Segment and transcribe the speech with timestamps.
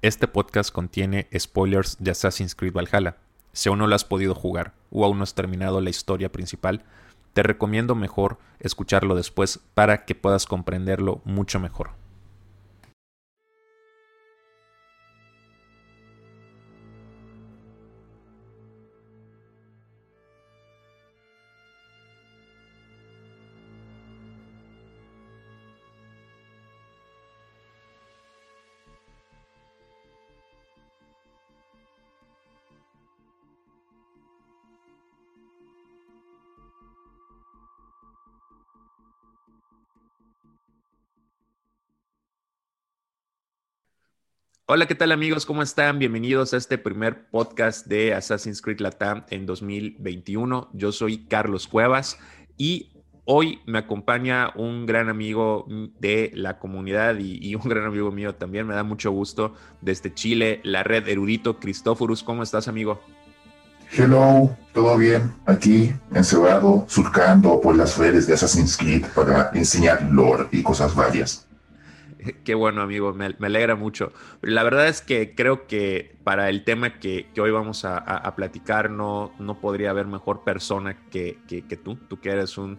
[0.00, 3.16] Este podcast contiene spoilers de Assassin's Creed Valhalla.
[3.52, 6.84] Si aún no lo has podido jugar o aún no has terminado la historia principal,
[7.32, 11.90] te recomiendo mejor escucharlo después para que puedas comprenderlo mucho mejor.
[44.70, 45.46] Hola, ¿qué tal amigos?
[45.46, 45.98] ¿Cómo están?
[45.98, 50.68] Bienvenidos a este primer podcast de Assassin's Creed Latam en 2021.
[50.74, 52.18] Yo soy Carlos Cuevas
[52.58, 52.90] y
[53.24, 55.66] hoy me acompaña un gran amigo
[55.98, 58.66] de la comunidad y, un gran amigo mío también.
[58.66, 62.22] Me da mucho gusto desde Chile, la red Erudito Cristóforus.
[62.22, 63.00] ¿Cómo estás, amigo?
[63.90, 65.32] Hello, ¿todo bien?
[65.46, 71.47] Aquí, encerrado, surcando por las redes de Assassin's Creed para enseñar lore y cosas varias.
[72.44, 74.12] Qué bueno, amigo, me, alegra mucho.
[74.42, 79.32] La verdad es que creo que para el tema que, hoy vamos a, platicar no,
[79.38, 81.38] no podría haber mejor persona que,
[81.82, 82.78] tú, tú que eres un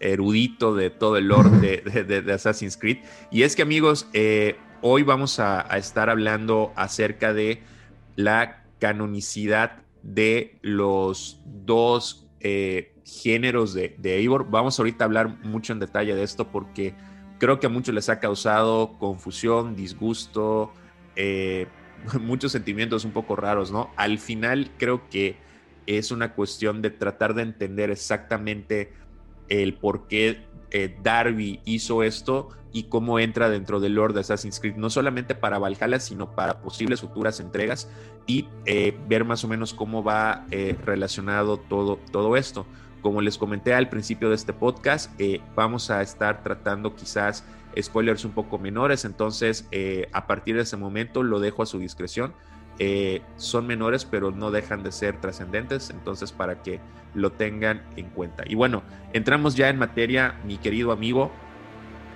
[0.00, 2.98] erudito de todo el lore de, Assassin's Creed.
[3.30, 7.62] Y es que, amigos, eh, hoy vamos a, estar hablando acerca de
[8.16, 14.48] la canonicidad de los dos eh, géneros de, de Eivor.
[14.50, 16.94] Vamos ahorita a hablar mucho en detalle de esto porque
[17.38, 20.72] creo que a muchos les ha causado confusión, disgusto,
[21.16, 21.66] eh,
[22.20, 23.90] muchos sentimientos un poco raros, ¿no?
[23.96, 25.36] Al final creo que
[25.86, 28.92] es una cuestión de tratar de entender exactamente
[29.48, 34.60] el por qué eh, Darby hizo esto y cómo entra dentro del Lord de Assassin's
[34.60, 37.90] Creed, no solamente para Valhalla, sino para posibles futuras entregas
[38.26, 40.44] y eh, ver más o menos cómo va
[40.84, 42.66] relacionado todo, todo esto.
[43.02, 47.44] Como les comenté al principio de este podcast, eh, vamos a estar tratando quizás
[47.80, 51.78] spoilers un poco menores, entonces eh, a partir de ese momento lo dejo a su
[51.78, 52.32] discreción.
[52.80, 56.80] Eh, son menores, pero no dejan de ser trascendentes, entonces para que
[57.14, 58.44] lo tengan en cuenta.
[58.46, 61.32] Y bueno, entramos ya en materia, mi querido amigo.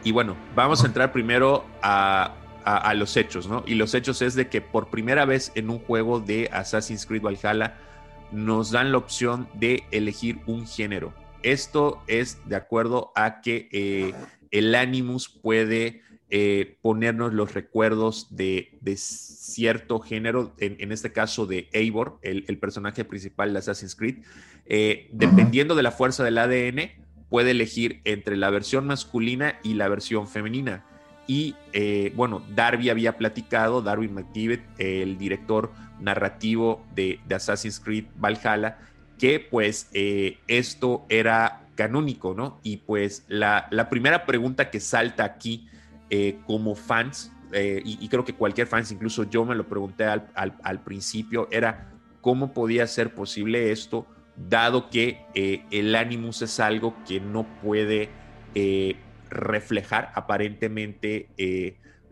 [0.05, 2.35] Y bueno, vamos a entrar primero a,
[2.65, 3.65] a los hechos, ¿no?
[3.67, 7.23] Y los hechos es de que por primera vez en un juego de Assassin's Creed
[7.23, 7.77] Valhalla,
[8.33, 11.13] nos dan la opción de elegir un género.
[11.43, 14.15] Esto es de acuerdo a que eh,
[14.51, 22.19] el Animus puede eh, ponernos los recuerdos de, cierto género, en, este caso de Eivor,
[22.23, 24.19] el, personaje principal de Assassin's Creed.
[24.65, 26.91] Eh, dependiendo de la fuerza del ADN,
[27.29, 30.87] puede elegir entre la versión masculina y la versión femenina.
[31.27, 31.55] Y
[32.15, 35.71] bueno, Darby había platicado, Darby McDivitt, el director
[36.03, 38.79] narrativo de, Assassin's Creed Valhalla,
[39.19, 42.59] que pues eh, esto era canónico, ¿no?
[42.63, 45.69] Y pues la, primera pregunta que salta aquí
[46.11, 50.81] eh, como fans, eh, y, creo que cualquier fans, incluso yo me lo pregunté al,
[50.85, 54.07] principio, era cómo podía ser posible esto,
[54.37, 55.21] dado que
[55.71, 58.09] el Animus es algo que no puede
[59.33, 61.29] reflejar aparentemente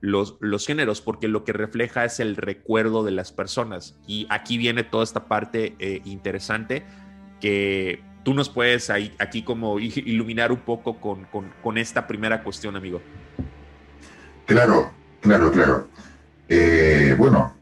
[0.01, 3.97] los, los géneros, porque lo que refleja es el recuerdo de las personas.
[4.07, 6.85] Y aquí viene toda esta parte eh, interesante
[7.41, 13.01] que tú nos puedes ahí, aquí como iluminar un poco con, esta primera cuestión, amigo.
[14.47, 15.89] Claro, claro, claro.
[16.49, 17.55] Eh, bueno,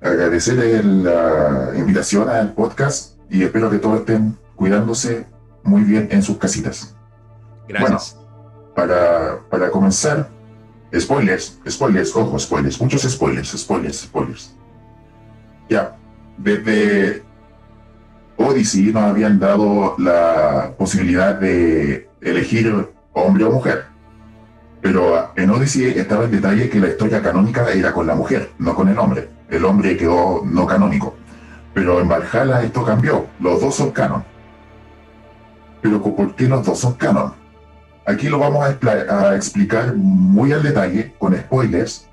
[0.00, 5.26] agradecerle la invitación al podcast y espero que todos estén cuidándose
[5.62, 6.96] muy bien en sus casitas.
[7.66, 8.14] Gracias.
[8.14, 8.27] Bueno,
[8.78, 10.30] para, para comenzar,
[10.96, 14.56] Spoilers, spoilers, ojo, spoilers, muchos spoilers, spoilers, spoilers.
[15.68, 15.96] Ya,
[16.38, 17.24] desde
[18.36, 23.86] Odyssey nos habían dado la posibilidad de elegir hombre o mujer.
[24.80, 28.76] Pero en Odyssey estaba el detalle que la historia canónica era con la mujer, no
[28.76, 29.28] con el hombre.
[29.50, 31.16] El hombre quedó no canónico.
[31.74, 34.22] Pero en Valhalla esto cambió, los dos son canon.
[35.82, 37.47] Pero ¿por qué los dos son canon?
[38.08, 42.08] Aquí lo vamos a, explicar muy al detalle, con spoilers.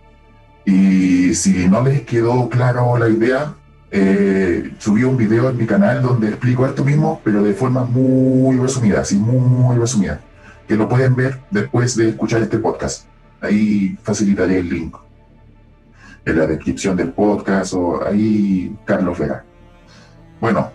[0.65, 3.53] Y si no les quedó claro la idea,
[3.92, 8.57] eh, subí un video en mi canal donde explico esto mismo, pero de forma muy
[8.57, 10.19] resumida, así muy resumida,
[10.68, 13.06] que lo pueden ver después de escuchar este podcast.
[13.39, 14.98] Ahí facilitaré el link
[16.25, 19.45] en la descripción del podcast o ahí Carlos verá.
[20.41, 20.71] Bueno,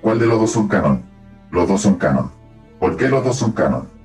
[0.00, 1.04] ¿cuál de los dos son canon?
[1.52, 2.32] Los dos son canon.
[2.80, 3.95] ¿Por qué los dos son canon?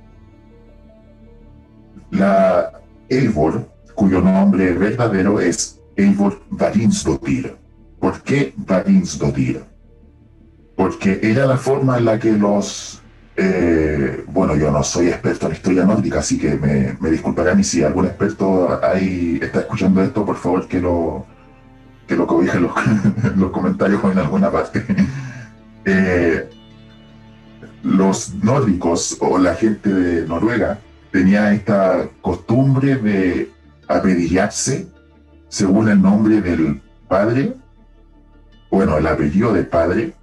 [2.12, 2.70] La
[3.08, 7.56] Eivor, cuyo nombre verdadero es Eivor Varinsdottir.
[7.98, 9.64] ¿Por qué Varinsdottir?
[10.76, 13.00] Porque era la forma en la que los...
[13.36, 17.64] eh, bueno, yo no soy experto en historia nórdica, así que me, me disculparán y
[17.64, 21.24] si algún experto ahí está escuchando esto, por favor que lo,
[22.06, 22.72] que lo cobije en los,
[23.36, 24.84] los comentarios o en alguna parte.
[25.86, 26.46] Eh,
[27.82, 30.78] los nórdicos o la gente de Noruega
[31.12, 33.52] tenía esta costumbre de
[33.86, 34.88] apedillarse
[35.48, 37.54] según el nombre del padre,
[38.70, 40.14] bueno, el apellido del padre,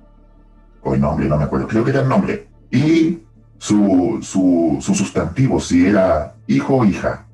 [0.82, 3.20] o el nombre, no me acuerdo, creo que era el nombre, y
[3.60, 7.26] su, su, su sustantivo, si era hijo o hija.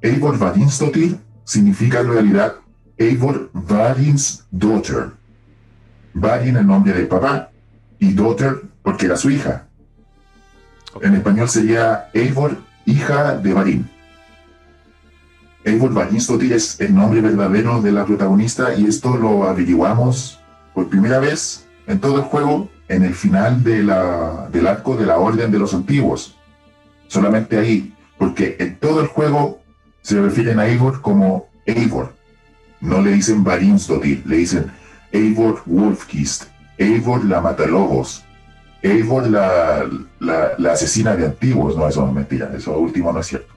[0.00, 2.54] Eivor Varinsdottir significa en realidad
[2.96, 5.10] Eivor Varins daughter.
[6.14, 7.50] Varin el nombre del papá
[7.98, 9.66] y daughter porque era su hija.
[11.02, 12.56] En español sería Eivor,
[12.88, 13.90] hija de Varin.
[15.64, 20.40] Eivor Varinsdottir es el nombre verdadero de la protagonista y esto lo averiguamos
[20.72, 25.04] por primera vez en todo el juego en el final de la, del arco de
[25.04, 26.36] la Orden de los Antiguos.
[27.08, 29.60] Solamente ahí, porque en todo el juego
[30.00, 32.14] se refieren a Eivor como Eivor.
[32.80, 34.72] No le dicen Varinsdottir, le dicen
[35.12, 36.44] Eivor Wolfkist,
[36.78, 38.24] Eivor la Matalobos,
[38.82, 39.88] Eivor la,
[40.20, 41.76] la, la asesina de antiguos.
[41.76, 43.52] No, eso es mentira, eso último no es cierto.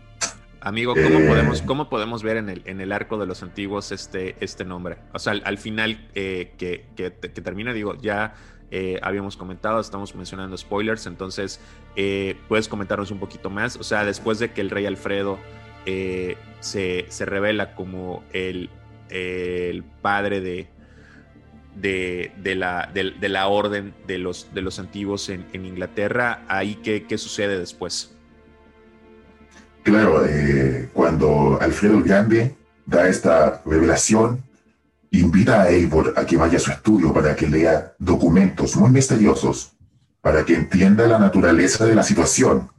[0.63, 1.27] Amigo, ¿cómo, Eh.
[1.27, 4.97] podemos, ¿cómo podemos ver en el, en el arco de los antiguos este, este nombre?
[5.13, 8.35] O sea, al, al final eh, que, que- que termina, digo, ya
[8.69, 11.59] eh, habíamos comentado, estamos mencionando spoilers, entonces,
[12.47, 13.75] ¿puedes comentarnos un poquito más?
[13.75, 15.39] O sea, después de que el rey Alfredo
[16.59, 18.69] se, se revela como el,
[19.09, 20.67] el padre de,
[21.75, 27.05] de, la, de, la orden de los, de los antiguos en, en Inglaterra, ¿ahí qué,
[27.07, 28.15] qué sucede después?
[29.83, 34.43] Claro, eh, cuando Alfredo el Grande da esta revelación,
[35.11, 39.73] invita a Eivor a que vaya a su estudio para que lea documentos muy misteriosos,
[40.21, 42.69] para que entienda la naturaleza de la situación.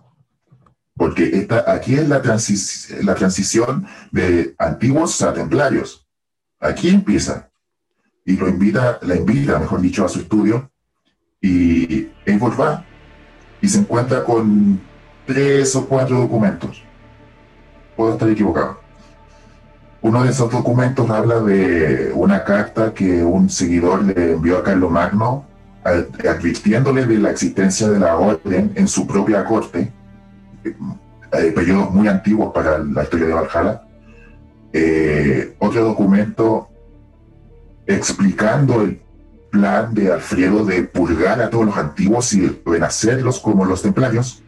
[0.94, 6.06] Porque esta, aquí es la, transi- la transición de antiguos a templarios.
[6.60, 7.50] Aquí empieza.
[8.24, 10.70] Y lo invita, la invita, mejor dicho, a su estudio.
[11.40, 12.84] Y Eivor va
[13.60, 14.80] y se encuentra con
[15.26, 16.82] tres o cuatro documentos.
[17.96, 18.80] Puedo estar equivocado.
[20.02, 24.90] Uno de esos documentos habla de una carta que un seguidor le envió a Carlos
[24.90, 25.44] Magno
[25.84, 29.92] ad- advirtiéndole de la existencia de la orden en su propia corte,
[30.64, 33.82] eh, periodos muy antiguos para la historia de Valhalla.
[34.72, 36.69] Eh, otro documento
[37.87, 39.00] explicando el
[39.50, 44.43] plan de Alfredo de purgar a todos los antiguos y renacerlos como los templarios.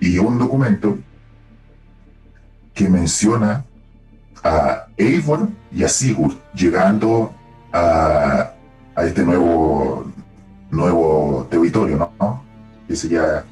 [0.00, 0.98] Y un documento
[2.74, 3.64] que menciona
[4.42, 7.32] a Eivor y a Sigurd llegando
[7.72, 8.52] a,
[8.94, 10.10] a este nuevo,
[10.70, 12.44] nuevo territorio, ¿no?
[12.86, 13.44] Que sería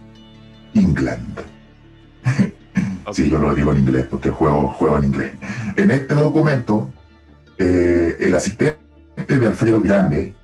[0.74, 1.40] England.
[3.12, 5.32] Sí, yo lo digo en inglés porque juego, juego en inglés.
[5.74, 6.90] En este documento,
[7.60, 8.78] eh, el asistente
[9.28, 10.34] de Alfredo Grande,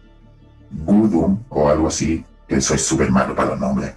[0.85, 3.95] Gudum o algo así, que soy súper malo para los nombres,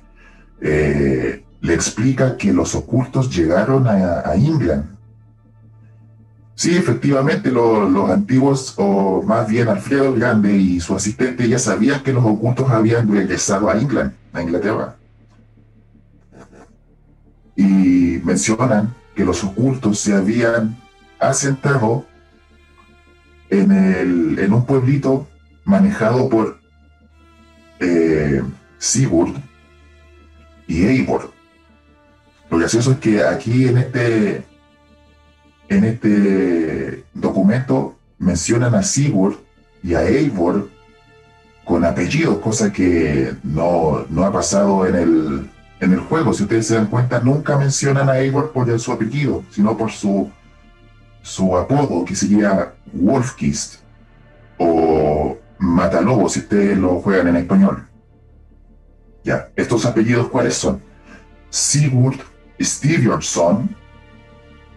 [0.61, 4.85] eh, le explica que los ocultos llegaron a, a England.
[6.55, 12.01] Sí, efectivamente, lo- los antiguos, o más bien Alfredo Grande y su asistente, ya sabían
[12.03, 14.95] que los ocultos habían regresado a England, a Inglaterra.
[17.55, 20.77] Y mencionan que los ocultos se habían
[21.19, 22.05] asentado
[23.49, 25.27] en, el, en un pueblito
[25.65, 26.59] manejado por
[27.79, 28.41] eh,
[30.67, 31.31] y Eivor.
[32.49, 34.43] Lo gracioso es que aquí en este,
[35.67, 39.35] en este documento mencionan a Sigurd
[39.83, 40.69] y a Eivor
[41.63, 46.33] con apellidos, cosa que no, no ha pasado en el, en el juego.
[46.33, 50.31] Si ustedes se dan cuenta, nunca mencionan a Eivor por su apellido, sino por su,
[51.21, 53.81] su apodo, que sería Wolfkist
[54.57, 57.87] o Matalobo, si ustedes lo juegan en español.
[59.23, 60.81] Ya, estos apellidos, ¿cuáles son?
[61.49, 62.19] Sigurd
[62.61, 63.75] Styrbjörnsson,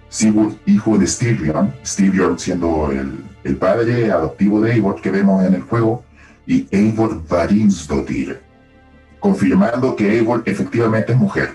[0.08, 5.54] Sigurd, hijo de Styrbjörn, Styrbjörn siendo el, el padre adoptivo de Eivor que vemos en
[5.54, 6.04] el juego,
[6.46, 8.40] y Eivor Varinsdottir,
[9.20, 11.54] confirmando que Eivor efectivamente es mujer.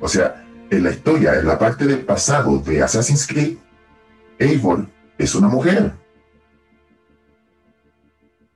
[0.00, 3.58] O sea, en la historia, en la parte del pasado de Assassin's Creed,
[4.40, 4.86] Eivor
[5.18, 5.92] es una mujer.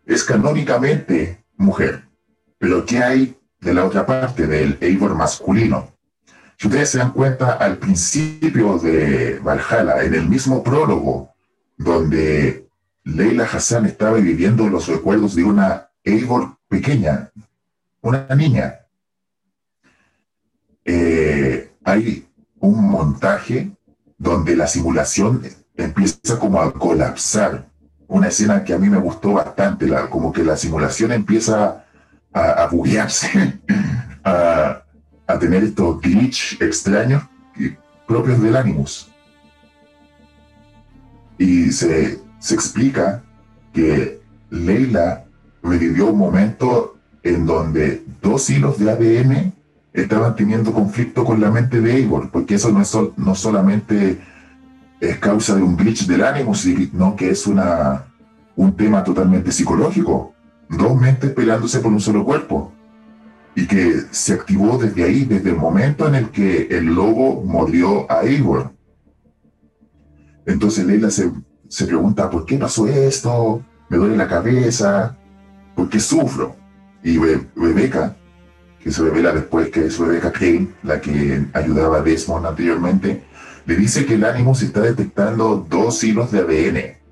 [0.07, 2.09] Es canónicamente mujer.
[2.59, 5.93] Pero ¿qué hay de la otra parte, del Eivor masculino?
[6.57, 11.35] Si ustedes se dan cuenta, al principio de Valhalla, en el mismo prólogo,
[11.77, 12.67] donde
[13.05, 17.31] Leila Hassan estaba viviendo los recuerdos de una Eivor pequeña,
[18.01, 18.81] una niña.
[20.85, 22.27] Eh, hay
[22.61, 23.71] un montaje
[24.17, 25.43] donde la simulación
[25.77, 27.69] empieza como a colapsar.
[28.07, 31.85] Una escena que a mí me gustó bastante, como que la simulación empieza
[32.33, 33.61] a, a buguearse,
[34.25, 34.83] a,
[35.41, 37.23] tener estos glitch extraños
[38.07, 39.11] propios del Animus.
[41.39, 43.23] Y se, se explica
[43.73, 45.25] que Leila
[45.63, 49.53] revivió un momento en donde dos hilos de ADN
[49.93, 54.21] estaban teniendo conflicto con la mente de Eivor, porque eso no, es no solamente
[55.01, 58.07] es causa de un glitch del ánimo, sino que es una,
[58.57, 60.35] un tema totalmente psicológico.
[60.69, 62.73] Dos mentes peleándose por un solo cuerpo.
[63.55, 68.11] Y que se activó desde ahí, desde el momento en el que el lobo mordió
[68.11, 68.73] a Eivor.
[70.47, 71.31] Entonces Leila se,
[71.69, 73.63] se pregunta, ¿por qué pasó esto?
[73.89, 75.17] Me duele la cabeza,
[75.75, 76.57] ¿por qué sufro?
[77.03, 78.17] Y Rebecca,
[78.81, 83.25] que se revela después que es Rebecca Kane, la que ayudaba a Desmond anteriormente,
[83.67, 87.05] le dice que el ánimo se está detectando dos hilos de ADN.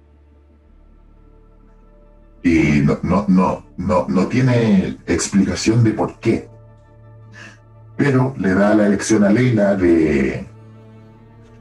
[2.44, 6.48] Y no, no, no, no, no tiene explicación de por qué.
[7.96, 10.46] Pero le da la elección a Leila de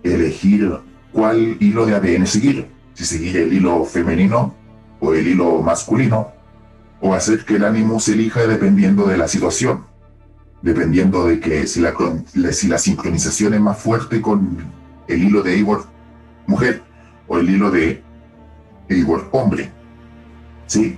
[0.03, 0.71] elegir
[1.11, 2.67] cuál hilo de ADN seguir.
[2.93, 4.55] Si seguir el hilo femenino
[4.99, 6.33] o el hilo masculino,
[6.99, 9.85] o hacer que el ánimo se elija dependiendo de la situación,
[10.61, 11.93] dependiendo de que si la,
[12.51, 14.80] si la sincronización es más fuerte con
[15.13, 15.85] el hilo de Eivor
[16.47, 16.81] mujer
[17.27, 18.03] o el hilo de
[18.89, 19.71] Eivor hombre.
[20.67, 20.97] ¿Sí?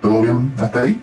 [0.00, 1.00] ¿Todo bien hasta ahí?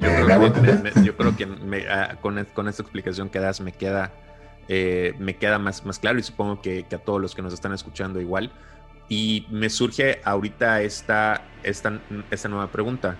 [0.00, 4.12] Yo, creo, que, yo creo que ah, con, con, esta explicación que das me queda,
[4.68, 7.72] eh, me queda más, más claro y supongo que, a todos los que nos están
[7.72, 8.52] escuchando igual.
[9.08, 13.16] Y me surge ahorita esta, esta, esta nueva pregunta.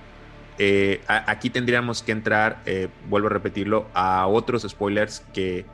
[0.59, 5.67] Eh, aquí tendríamos que entrar, eh, vuelvo a repetirlo, a otros spoilers que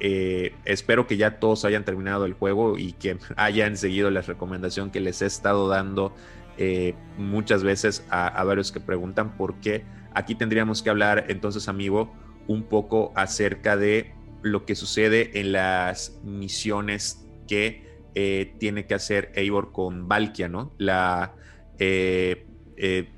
[0.00, 4.90] eh, espero que ya todos hayan terminado el juego y que hayan seguido la recomendación
[4.90, 6.14] que les he estado dando
[6.56, 9.84] eh, muchas veces a, varios que preguntan por qué.
[10.14, 12.12] Aquí tendríamos que hablar entonces, amigo,
[12.46, 14.12] un poco acerca de
[14.42, 20.72] lo que sucede en las misiones que eh, tiene que hacer Eivor con Valkia, ¿no?
[20.78, 21.34] La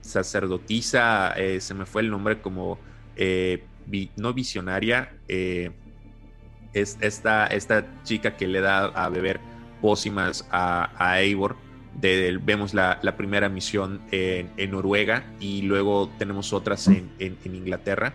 [0.01, 2.79] sacerdotisa, se me fue el nombre como,
[4.17, 5.15] no visionaria,
[6.75, 9.41] es esta, esta chica que le da a beber
[9.81, 11.57] pócimas a, a Eivor.
[12.01, 18.15] vemos la, primera misión en, Noruega y luego tenemos otras en, Inglaterra.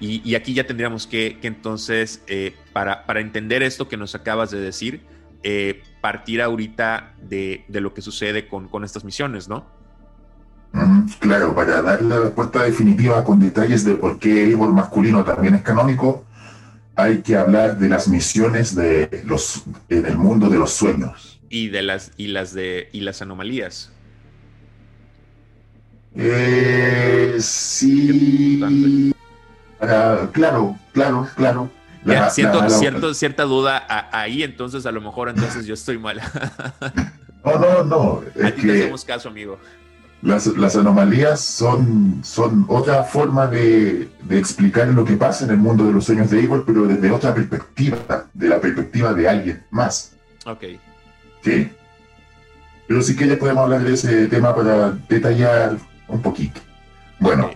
[0.00, 4.60] Y, aquí ya tendríamos que, entonces, eh, para, para, entender esto que nos acabas de
[4.60, 5.00] decir,
[5.42, 9.66] eh, partir ahorita de, lo que sucede con, con estas misiones, ¿no?
[11.18, 15.62] Claro, para dar la respuesta definitiva con detalles de por qué Eivor masculino también es
[15.62, 16.24] canónico,
[16.98, 21.68] hay que hablar de las misiones de los en el mundo de los sueños y
[21.68, 23.92] de las y las de y las anomalías.
[26.16, 28.60] Eh, sí.
[30.32, 31.70] claro, claro, claro.
[32.30, 36.20] siento, cierta duda ahí, entonces a lo mejor entonces yo estoy mal.
[37.44, 38.22] no, no, no.
[38.44, 39.60] a ti te hacemos caso, amigo.
[40.20, 45.92] Las, anomalías son, son otra forma de, explicar lo que pasa en el mundo de
[45.92, 50.16] los sueños de Igor, pero desde otra perspectiva, de la perspectiva de alguien más.
[50.44, 50.64] Ok.
[51.42, 51.70] Sí.
[52.88, 55.76] Pero sí que ya podemos hablar de ese tema para detallar
[56.08, 56.60] un poquito.
[57.20, 57.50] Bueno.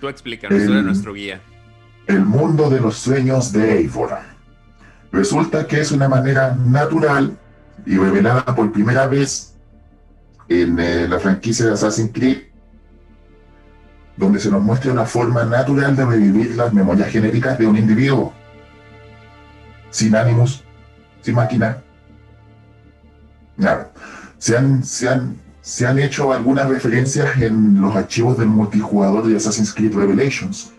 [0.00, 1.40] Tú explícanos, eres nuestro guía.
[2.06, 4.16] El mundo de los sueños de Eivor.
[5.12, 7.36] Resulta que es una manera natural
[7.84, 9.55] y revelada por primera vez
[10.48, 12.38] en eh, la franquicia de Assassin's Creed,
[14.16, 18.32] donde se nos muestra una forma natural de revivir las memorias genéticas de un individuo,
[19.90, 20.64] sin ánimos,
[21.22, 21.82] sin máquina.
[24.38, 29.36] se han, se, han, se han hecho algunas referencias en los archivos del multijugador de
[29.36, 30.72] Assassin's Creed Revelations,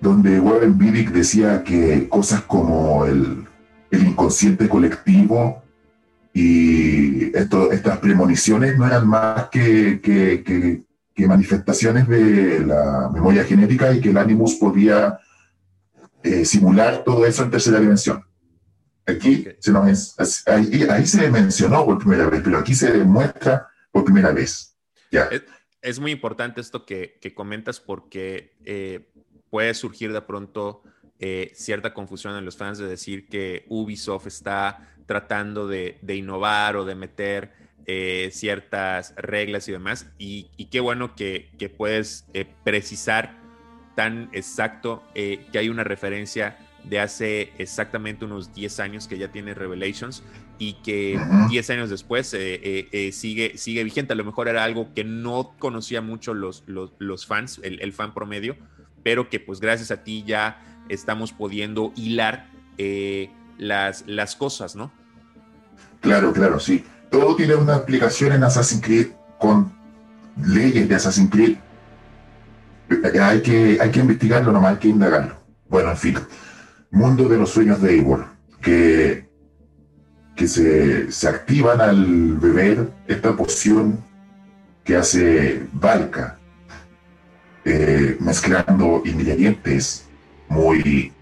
[0.00, 3.46] donde Warren Vidic decía que cosas como el,
[3.90, 5.62] el inconsciente colectivo
[6.32, 10.84] y esto, estas premoniciones no eran más que, que,
[11.26, 15.18] manifestaciones de la memoria genética y que el Animus podía
[16.22, 18.24] eh, simular todo eso en tercera dimensión.
[19.06, 20.14] Aquí se nos,
[20.46, 24.74] ahí, ahí, se mencionó por primera vez, pero aquí se demuestra por primera vez.
[25.12, 25.28] Ya.
[25.82, 29.12] Es, muy importante esto que, que comentas porque eh,
[29.50, 30.82] puede surgir de pronto
[31.22, 36.84] eh, cierta confusión en los fans de decir que Ubisoft está tratando de, innovar o
[36.84, 37.50] de meter
[37.86, 40.06] eh, ciertas reglas y demás.
[40.18, 43.34] Y, qué bueno que, puedes eh, precisar
[43.96, 49.54] tan exacto que hay una referencia de hace exactamente unos 10 años que ya tiene
[49.54, 50.22] Revelations
[50.58, 54.12] y que 10 años después eh, eh, eh, sigue, sigue vigente.
[54.12, 58.56] A lo mejor era algo que no conocía mucho los, los, fans, el, fan promedio,
[59.02, 62.50] pero que pues gracias a ti ya estamos pudiendo hilar
[63.58, 64.92] las, las cosas, ¿no?
[66.00, 66.84] Claro, claro, sí.
[67.10, 69.72] Todo tiene una aplicación en Assassin's Creed con
[70.36, 71.56] leyes de Assassin's Creed.
[73.20, 75.36] Hay que, hay que investigarlo, nomás hay que indagarlo.
[75.68, 76.18] Bueno, en fin.
[76.90, 78.26] Mundo de los sueños de Eivor,
[78.60, 79.28] que,
[80.34, 84.00] que se, se activan al beber esta poción
[84.82, 86.38] que hace Valka,
[87.64, 90.08] eh, mezclando ingredientes
[90.48, 91.12] muy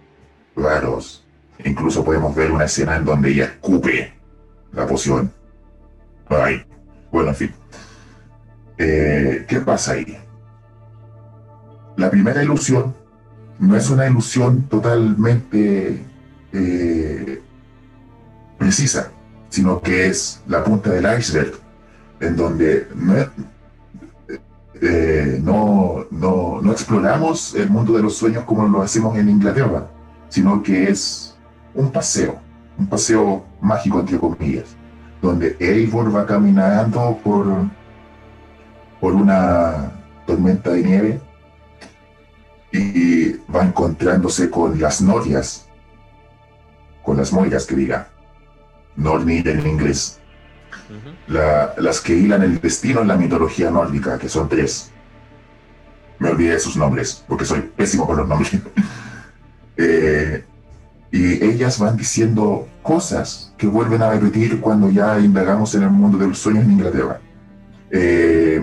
[0.57, 1.27] raros.
[1.65, 4.18] Incluso podemos ver una escena en donde ella escupe
[4.73, 5.33] la poción.
[6.29, 6.65] Ay,
[7.11, 7.55] bueno, en fin.
[8.79, 10.19] Eh, ¿Qué pasa ahí?
[11.97, 12.95] La primera ilusión
[13.59, 16.05] no es una ilusión totalmente
[16.53, 17.43] eh,
[18.57, 19.11] precisa,
[19.49, 21.53] sino que es la punta del iceberg,
[22.21, 22.87] en donde
[24.81, 29.89] eh, no, no, no, exploramos el mundo de los sueños como lo hacemos en Inglaterra,
[30.29, 31.37] sino que es
[31.75, 32.39] un paseo,
[32.79, 34.77] un paseo mágico entre comillas,
[35.21, 37.47] donde Eivor va caminando por,
[39.01, 39.93] por una
[40.27, 41.21] tormenta de nieve
[42.73, 45.69] y va encontrándose con las norias,
[47.03, 48.09] con las moiras que diga,
[48.97, 50.19] Nornir en inglés,
[51.29, 54.91] las que hilan el destino en la mitología nórdica, que son tres.
[56.19, 58.53] Me olvidé de sus nombres, porque soy pésimo con los nombres.
[59.81, 60.45] Eh,
[61.11, 66.19] y ellas van diciendo cosas que vuelven a repetir cuando ya indagamos en el mundo
[66.19, 67.21] de los sueños en Inglaterra.
[67.91, 68.61] Eh,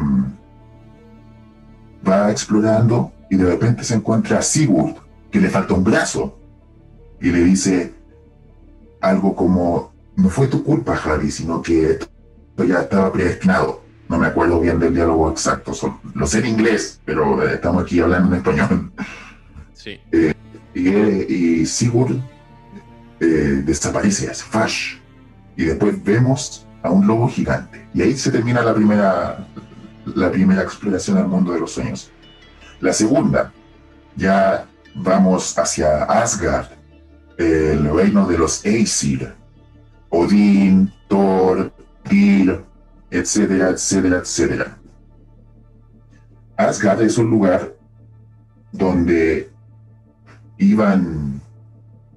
[2.07, 4.95] va explorando y de repente se encuentra a Sigurd,
[5.31, 6.37] que le falta un brazo,
[7.19, 7.93] y le dice
[9.01, 13.81] algo como, no fue tu culpa, Harry, sino que esto ya estaba predestinado.
[14.07, 15.71] No me acuerdo bien del diálogo exacto,
[16.13, 18.91] lo sé en inglés, pero eh, estamos aquí hablando en español.
[19.73, 19.99] Sí.
[20.11, 20.33] Eh,
[20.75, 22.19] y, Sigurd
[23.19, 24.97] eh, desaparece, hace Fash,
[25.55, 27.87] y después vemos a un lobo gigante.
[27.93, 29.47] Y ahí se termina la primera,
[30.05, 32.11] la primera exploración al mundo de los sueños.
[32.81, 33.51] La segunda,
[34.15, 36.67] ya vamos hacia Asgard,
[37.37, 39.33] el reino de los Aesir,
[40.09, 41.71] Odín, Thor,
[42.03, 42.63] Tyr,
[43.09, 44.77] etcétera, etcétera, etcétera.
[46.57, 47.75] Asgard es un lugar
[48.71, 49.49] donde
[50.57, 51.34] iban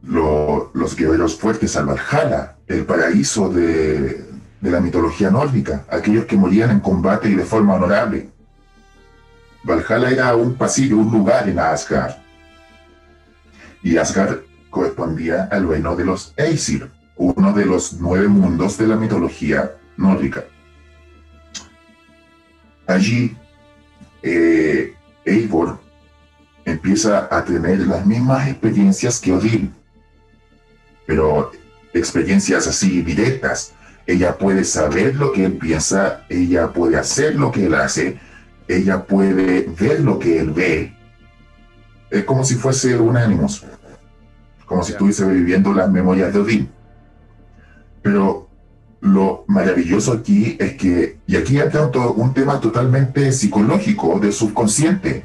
[0.09, 4.25] los guerreros fuertes al Valhalla, el paraíso de,
[4.61, 8.29] de la mitología nórdica, aquellos que morían en combate y de forma honorable.
[9.65, 12.17] Valhalla era un pasillo, un lugar en Asgard.
[13.83, 14.39] Y Asgard
[14.71, 20.45] correspondía al reino de los Aesir, uno de los nueve mundos de la mitología nórdica.
[22.87, 23.37] Allí,
[24.23, 24.95] eh,
[25.25, 25.79] Eivor
[26.65, 29.75] empieza a tener las mismas experiencias que Odín,
[31.09, 31.53] pero
[31.95, 33.73] experiencias así directas.
[34.07, 38.19] Ella puede saber lo que él piensa, ella puede hacer lo que él hace,
[38.69, 40.95] ella puede ver lo que él ve.
[42.11, 43.65] Es como si fuese un ánimos,
[44.67, 46.71] como si estuviese viviendo las memorias de Odín.
[48.03, 48.51] Pero
[49.01, 55.25] lo maravilloso aquí es que, y aquí entra un tema totalmente psicológico, del subconsciente.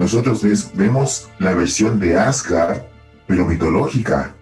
[0.00, 0.42] Nosotros
[0.74, 2.82] vemos la versión de Asgard,
[3.28, 4.34] pero mitológica,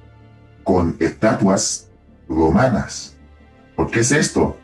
[0.64, 1.90] con estatuas
[2.28, 3.16] romanas.
[3.76, 4.56] ¿Por qué es esto?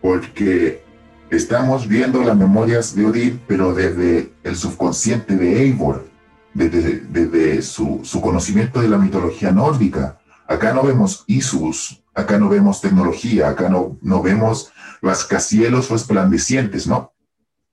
[0.00, 0.86] Porque
[1.30, 6.08] Estamos viendo las memorias de Odín, pero desde el subconsciente de Eivor,
[6.54, 10.20] desde, su, conocimiento de la mitología nórdica.
[10.46, 14.70] Acá no vemos Isus, acá no vemos tecnología, acá no, no vemos
[15.02, 17.12] rascacielos resplandecientes, ¿no?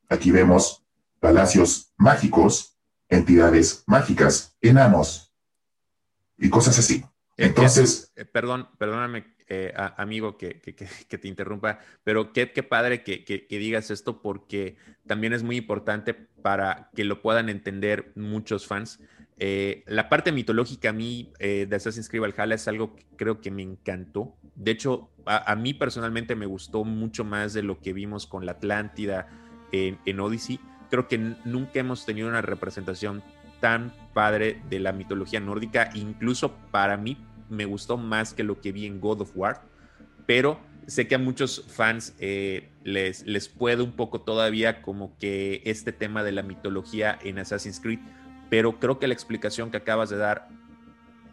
[0.09, 0.83] Aquí vemos
[1.19, 2.75] palacios mágicos,
[3.07, 5.31] entidades mágicas, enanos
[6.39, 7.05] y cosas así.
[7.37, 8.13] Entonces.
[8.15, 14.21] Eh, perdón, perdóname, eh, amigo, que, te interrumpa, pero qué, qué padre que, digas esto
[14.21, 18.99] porque también es muy importante para que lo puedan entender muchos fans.
[19.37, 23.41] Eh, la parte mitológica a mí eh, de Assassin's Creed Valhalla es algo que creo
[23.41, 24.35] que me encantó.
[24.55, 28.53] De hecho, a, mí personalmente me gustó mucho más de lo que vimos con la
[28.53, 29.27] Atlántida
[29.71, 30.59] en, en Odyssey.
[30.89, 33.23] Creo que nunca hemos tenido una representación
[33.63, 37.17] tan padre de la mitología nórdica, incluso para mí
[37.49, 39.61] me gustó más que lo que vi en God of War,
[40.25, 45.61] pero sé que a muchos fans eh, les, les puede un poco todavía como que
[45.63, 47.99] este tema de la mitología en Assassin's Creed,
[48.49, 50.49] pero creo que la explicación que acabas de dar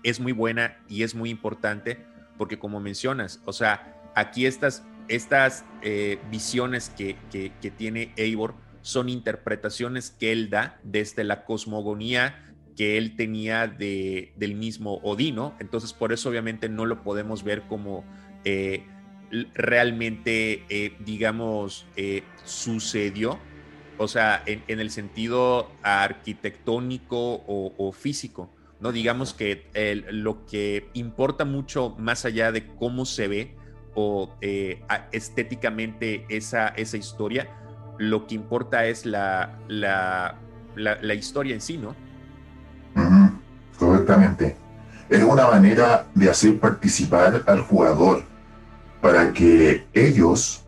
[0.05, 1.99] es muy buena y es muy importante
[2.38, 8.55] porque como mencionas, o sea, aquí estas, estas eh, visiones que, que, que, tiene Eivor
[8.83, 15.55] son interpretaciones que él da desde la cosmogonía que él tenía de, del mismo Odino,
[15.61, 18.05] entonces por eso obviamente no lo podemos ver como...
[18.45, 18.87] Eh,
[19.53, 23.38] realmente, eh, digamos, eh, sucedió,
[23.99, 28.93] o sea, en, el sentido arquitectónico o, físico, ¿no?
[28.93, 29.66] Digamos que
[30.11, 33.57] lo que importa mucho más allá de cómo se ve
[33.95, 34.35] o
[35.12, 37.60] estéticamente esa, esa historia,
[38.01, 40.35] lo que importa es la, la,
[40.75, 41.95] la, historia en sí, ¿no?
[43.79, 44.57] correctamente.
[45.11, 48.23] Es una manera de hacer participar al jugador
[49.03, 50.65] para que ellos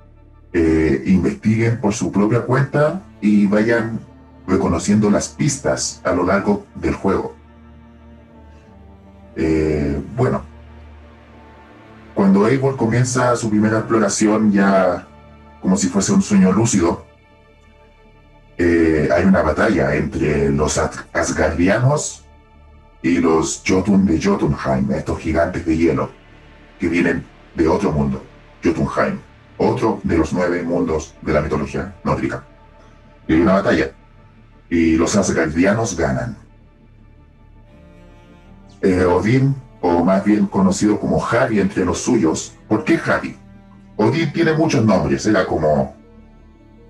[0.53, 3.99] eh, investiguen por su propia cuenta y vayan
[4.47, 7.35] reconociendo las pistas a lo largo del juego.
[9.37, 10.43] Eh, bueno,
[12.15, 15.07] cuando Eivor comienza su primera exploración ya
[15.63, 17.07] como si fuese un sueño lúcido,
[18.63, 20.79] eh, hay una batalla entre los
[21.13, 22.25] Asgardianos
[23.03, 26.11] y los Jotun de Jotunheim, estos gigantes de hielo
[26.79, 27.25] que vienen
[27.57, 28.23] de otro mundo,
[28.63, 29.19] Jotunheim,
[29.59, 32.45] otro de los nueve mundos de la mitología nórdica.
[33.27, 33.91] Y hay una batalla,
[34.71, 36.37] y los Asgardianos ganan.
[38.81, 43.37] Eh, Odín, o más bien conocido como Javi entre los suyos, ¿por qué Javi?
[43.97, 45.95] Odín tiene muchos nombres, era como,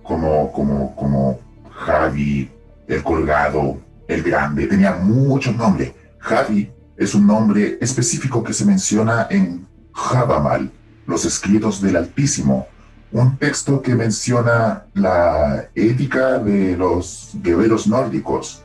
[0.02, 1.41] como, como, como
[1.84, 2.50] Javi,
[2.86, 5.92] el colgado, el grande, tenía muchos nombres.
[6.18, 10.70] Javi es un nombre específico que se menciona en Javamal,
[11.06, 12.68] los escritos del Altísimo,
[13.10, 18.62] un texto que menciona la ética de los guerreros nórdicos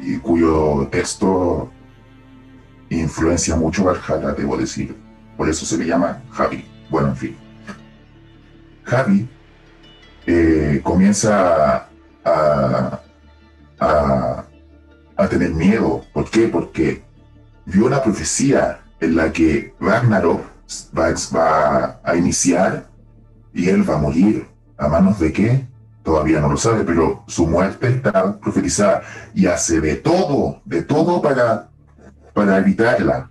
[0.00, 1.70] y cuyo texto
[2.88, 4.96] influencia mucho Valhalla, debo decir.
[5.36, 6.64] Por eso se le llama Javi.
[6.90, 7.36] Bueno, en fin.
[8.84, 9.28] Javi
[10.26, 11.89] eh, comienza
[12.24, 13.00] a,
[13.78, 14.44] a,
[15.16, 16.04] a tener miedo.
[16.12, 16.48] ¿Por qué?
[16.48, 17.02] Porque
[17.66, 20.42] vio una profecía en la que Ragnarok
[20.96, 22.86] va, a iniciar
[23.52, 24.46] y él va a morir.
[24.76, 25.66] ¿A manos de qué?
[26.02, 29.02] Todavía no lo sabe, pero su muerte está profetizada
[29.34, 31.68] y hace de todo, de todo para,
[32.32, 33.28] para evitarla.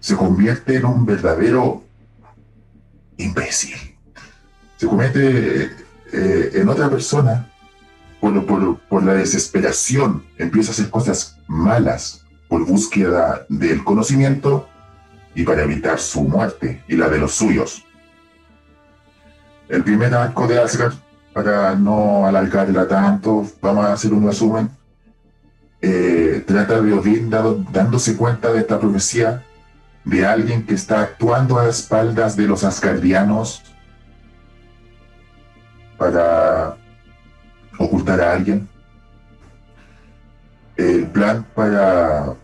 [0.00, 1.82] Se convierte en un verdadero
[3.18, 3.76] imbécil.
[4.78, 5.64] Se convierte
[6.12, 7.47] eh, en otra persona
[8.20, 10.24] por, por, por la desesperación.
[10.36, 14.68] Empieza a hacer cosas malas por búsqueda del conocimiento
[15.34, 17.84] y para evitar su muerte y la de los suyos.
[19.68, 20.94] El primer arco de Asgard,
[21.32, 24.70] para no alargarla tanto, vamos a hacer un resumen.
[25.80, 29.44] Eh, trata de Odín dándose cuenta de esta profecía
[30.04, 33.62] de alguien que está actuando a espaldas de los asgardianos
[35.98, 36.76] para
[37.78, 38.68] ocultar a alguien.
[40.76, 42.34] El plan para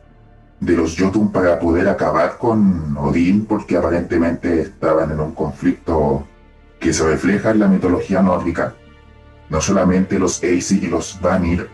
[0.61, 6.27] de los Jotun para poder acabar con Odín porque aparentemente estaban en un conflicto
[6.81, 8.75] que se refleja en la mitología nórdica.
[9.51, 11.69] No solamente los Aesir y los Vanir,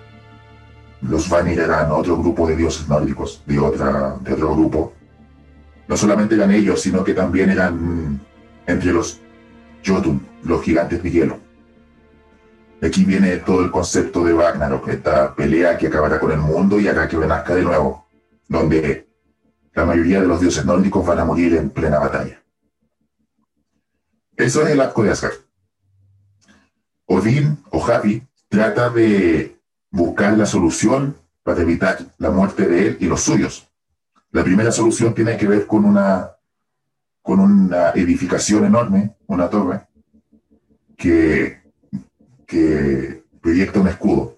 [1.02, 4.92] los Vanir eran otro grupo de dioses nórdicos, de, otra, de otro grupo.
[5.88, 8.20] No solamente eran ellos, sino que también eran
[8.66, 9.20] entre los
[9.84, 11.38] Jotun, los gigantes de hielo.
[12.82, 16.88] Aquí viene todo el concepto de Ragnarok, esta pelea que acabará con el mundo y
[16.88, 18.06] hará que renazca de nuevo
[18.50, 19.06] donde
[19.72, 22.42] la mayoría de los dioses nórdicos van a morir en plena batalla.
[24.36, 25.34] Eso es el arco de Asgard.
[27.06, 29.56] Odín o Javi trata de
[29.90, 33.68] buscar la solución para evitar la muerte de él y los suyos.
[34.32, 36.32] La primera solución tiene que ver con una,
[37.22, 39.86] con una edificación enorme, una torre,
[40.96, 41.59] que,
[42.50, 44.36] que proyecta un escudo.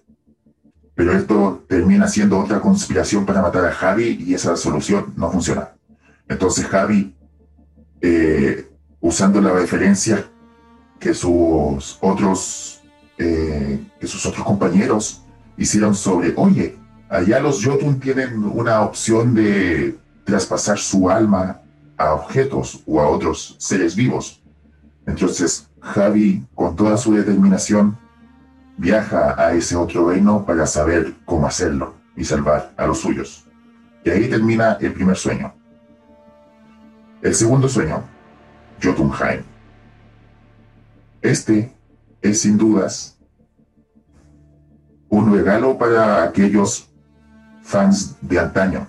[0.95, 5.71] Pero esto termina siendo otra conspiración para matar a Javi y esa solución no funciona.
[6.29, 7.15] Entonces Javi,
[7.99, 8.69] eh,
[9.01, 10.29] usando la referencia
[10.99, 12.81] que sus otros,
[13.17, 15.23] eh, que sus otros compañeros
[15.57, 16.77] hicieron sobre, oye,
[17.09, 21.61] allá los Jotun tienen una opción de traspasar su alma
[21.97, 24.39] a objetos o a otros seres vivos.
[25.07, 27.97] Entonces Javi, con toda su determinación,
[28.83, 33.45] viaja a ese otro reino para saber cómo hacerlo y salvar a los suyos.
[34.03, 35.53] Y ahí termina el primer sueño.
[37.21, 38.03] El segundo sueño,
[38.83, 39.43] Jotunheim.
[41.21, 41.73] Este
[42.21, 43.17] es sin dudas
[45.07, 46.89] un regalo para aquellos
[47.61, 48.87] fans de antaño,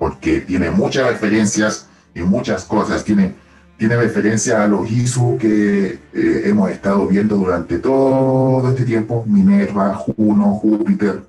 [0.00, 3.04] porque tiene muchas referencias y muchas cosas.
[3.04, 3.36] Tiene,
[3.78, 9.94] tiene referencia a los Isu que eh, hemos estado viendo durante todo este tiempo: Minerva,
[9.94, 11.22] Juno, Júpiter.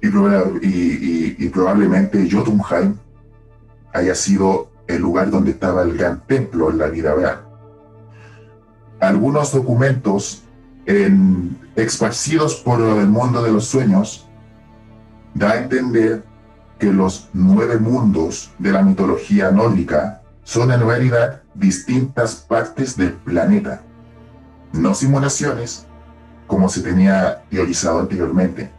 [0.00, 2.94] Y, y probablemente Jotunheim
[3.92, 7.42] haya sido el lugar donde estaba el gran templo en la vida real.
[9.00, 10.44] Algunos documentos
[10.86, 14.26] en, esparcidos por el mundo de los sueños
[15.34, 16.24] da a entender
[16.78, 23.82] que los nueve mundos de la mitología nórdica son en realidad distintas partes del planeta,
[24.72, 25.86] no simulaciones
[26.46, 28.70] como se tenía teorizado anteriormente,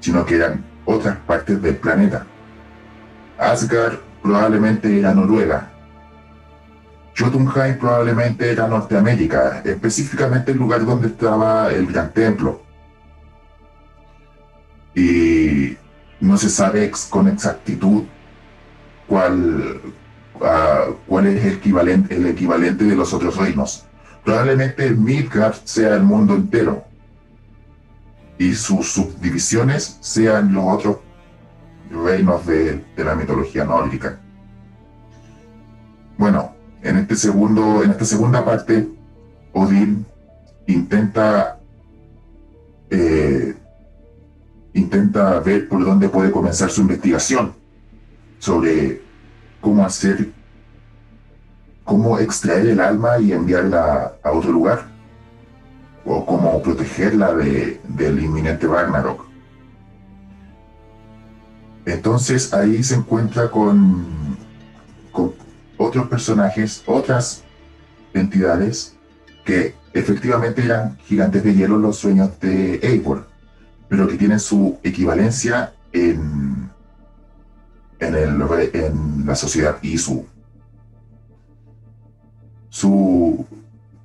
[0.00, 2.24] sino que eran otras partes del planeta.
[3.36, 5.70] Asgard probablemente era Noruega.
[7.18, 12.62] Jotunheim probablemente era Norteamérica, específicamente el lugar donde estaba el Gran Templo.
[14.94, 15.76] Y
[16.18, 18.04] no se sabe con exactitud
[19.06, 19.82] cuál,
[20.44, 23.84] ah, cuál es el equivalente, el equivalente de los otros reinos.
[24.24, 26.84] Probablemente Midgard sea el mundo entero
[28.38, 30.96] y sus subdivisiones sean los otros
[31.90, 34.18] reinos de, la mitología nórdica.
[36.16, 38.88] Bueno, en, este segundo, en esta segunda parte,
[39.52, 40.06] Odín
[40.66, 41.58] intenta,
[42.90, 43.54] eh,
[44.74, 47.52] intenta ver por dónde puede comenzar su investigación
[48.38, 49.02] sobre
[49.62, 50.30] cómo hacer,
[51.84, 54.84] cómo extraer el alma y enviarla a otro lugar,
[56.04, 59.24] o cómo protegerla de, del inminente Ragnarok.
[61.86, 64.36] Entonces ahí se encuentra con,
[65.10, 65.32] con
[65.78, 67.42] otros personajes, otras
[68.12, 68.96] entidades
[69.44, 73.28] que efectivamente eran gigantes de hielo los sueños de Eivor,
[73.88, 76.51] pero que tienen su equivalencia en,
[78.06, 78.42] en, el,
[78.74, 80.26] en la sociedad Isu.
[82.68, 83.46] Su,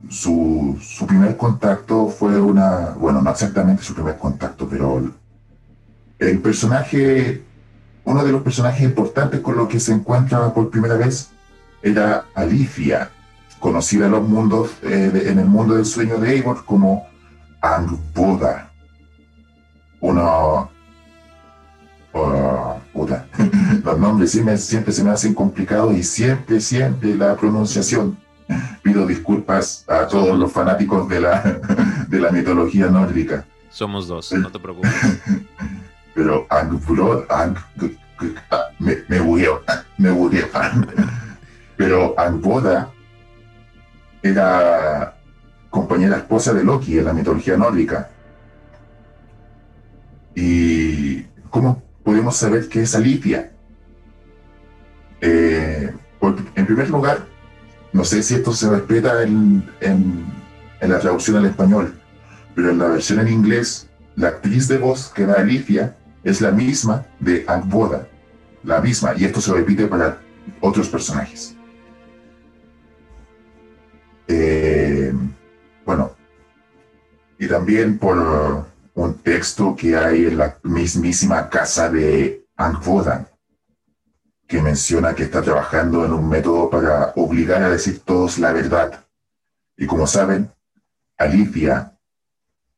[0.10, 5.12] su, su primer contacto fue una, bueno, no exactamente su primer contacto, pero
[6.19, 7.43] el personaje
[8.07, 11.29] uno de los personajes importantes con los que se encuentra por primera vez
[11.81, 13.12] era Alicia,
[13.60, 17.05] conocida en, los mundos, eh, en el mundo del sueño de Eivor como
[17.60, 18.71] Angboda.
[19.99, 20.69] Una...
[22.13, 22.77] Uh,
[23.83, 28.17] los nombres siempre se me hacen complicados y siempre, siempre la pronunciación.
[28.81, 31.60] Pido disculpas a todos los fanáticos de la,
[32.07, 33.45] de la mitología nórdica.
[33.69, 34.91] Somos dos, no te preocupes.
[36.15, 36.47] pero
[38.79, 39.62] me, me murió,
[39.97, 40.45] me murió.
[41.75, 42.91] Pero Angboda
[44.23, 45.15] era
[45.69, 48.10] compañera esposa de Loki en la mitología nórdica.
[50.33, 53.52] ¿Y cómo podemos saber que es Alicia?
[55.20, 55.91] Eh,
[56.56, 57.28] en primer lugar,
[57.91, 60.26] no sé si esto se respeta en, en,
[60.80, 62.00] en, la traducción al español,
[62.56, 66.52] pero en la versión en inglés, la actriz de voz que da Alicia es la
[66.52, 68.08] misma de Angboda,
[68.63, 70.22] la misma, y esto se repite para
[70.62, 71.58] otros personajes.
[74.30, 75.12] Eh,
[75.86, 76.12] bueno,
[77.38, 78.65] y también por
[78.97, 83.29] un texto que hay en la mismísima casa de Angboda,
[84.47, 89.05] que menciona que está trabajando en un método para obligar a decir todos la verdad.
[89.77, 90.49] Y como saben,
[91.15, 91.95] Alicia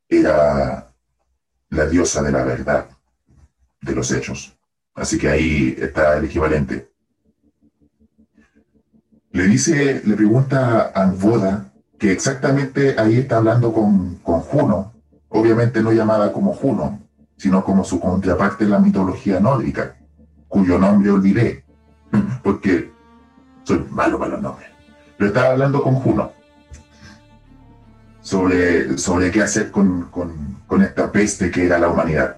[0.10, 0.91] era
[1.69, 2.89] la diosa de la verdad
[3.79, 4.58] de los hechos.
[4.95, 6.91] Así que ahí está el equivalente.
[9.32, 14.99] Le dice, le pregunta a Anvoda que exactamente ahí está hablando con, con Juno,
[15.30, 17.00] obviamente no llamada como Juno,
[17.38, 19.96] sino como su contraparte en la mitología nórdica,
[20.48, 21.63] cuyo nombre olvidé,
[22.44, 22.92] porque
[23.63, 24.70] soy malo para los nombres.
[25.18, 26.32] Pero estaba hablando con Juno
[28.22, 30.10] sobre, sobre qué hacer con,
[30.68, 32.38] con, esta peste que era la humanidad.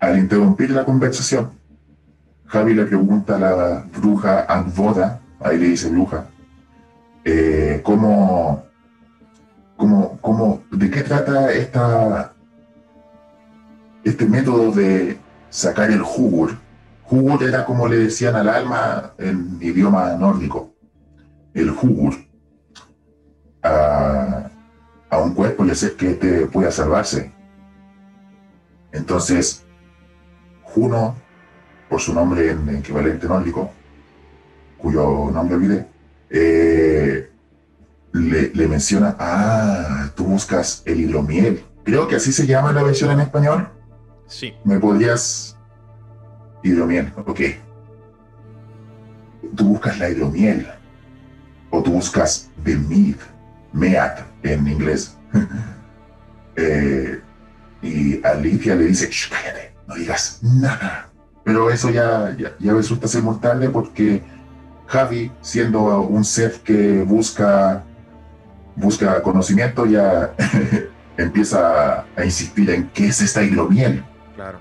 [0.00, 1.52] Al interrumpir la conversación,
[2.46, 6.26] Javi le pregunta a la bruja Angvoda, ahí le dice bruja,
[7.24, 8.64] eh, ¿cómo,
[9.76, 12.34] cómo, cómo, de qué trata esta,
[14.04, 15.18] este método de
[15.50, 16.56] sacar el jugur?
[17.04, 20.74] Jugur era como le decían al alma en idioma nórdico,
[21.52, 22.14] el jugur.
[23.62, 24.50] A,
[25.14, 27.32] a un cuerpo y hacer que te pueda salvarse.
[28.92, 29.64] Entonces,
[30.62, 31.14] Juno,
[31.88, 33.70] por su nombre en equivalente nórdico,
[34.76, 35.86] cuyo nombre olvidé,
[36.30, 37.30] eh,
[38.14, 41.64] le, menciona, ah, tú buscas el hidromiel.
[41.84, 43.68] Creo que así se llama la versión en español.
[44.26, 44.54] Sí.
[44.64, 45.58] ¿Me podrías...
[46.62, 47.40] Hidromiel, ok.
[49.54, 50.66] Tú buscas la hidromiel.
[51.70, 53.16] O tú buscas the mead,
[53.72, 55.16] meat en inglés.
[56.56, 57.20] Eh,
[57.82, 61.10] y Alicia le dice, cállate, no digas nada.
[61.42, 64.22] Pero eso ya, ya, resulta ser muy tarde porque
[64.86, 67.82] Javi, siendo un ser que busca,
[68.76, 70.34] busca conocimiento, ya
[71.16, 74.04] empieza a, insistir en qué es esta hidromiel.
[74.34, 74.58] Claro.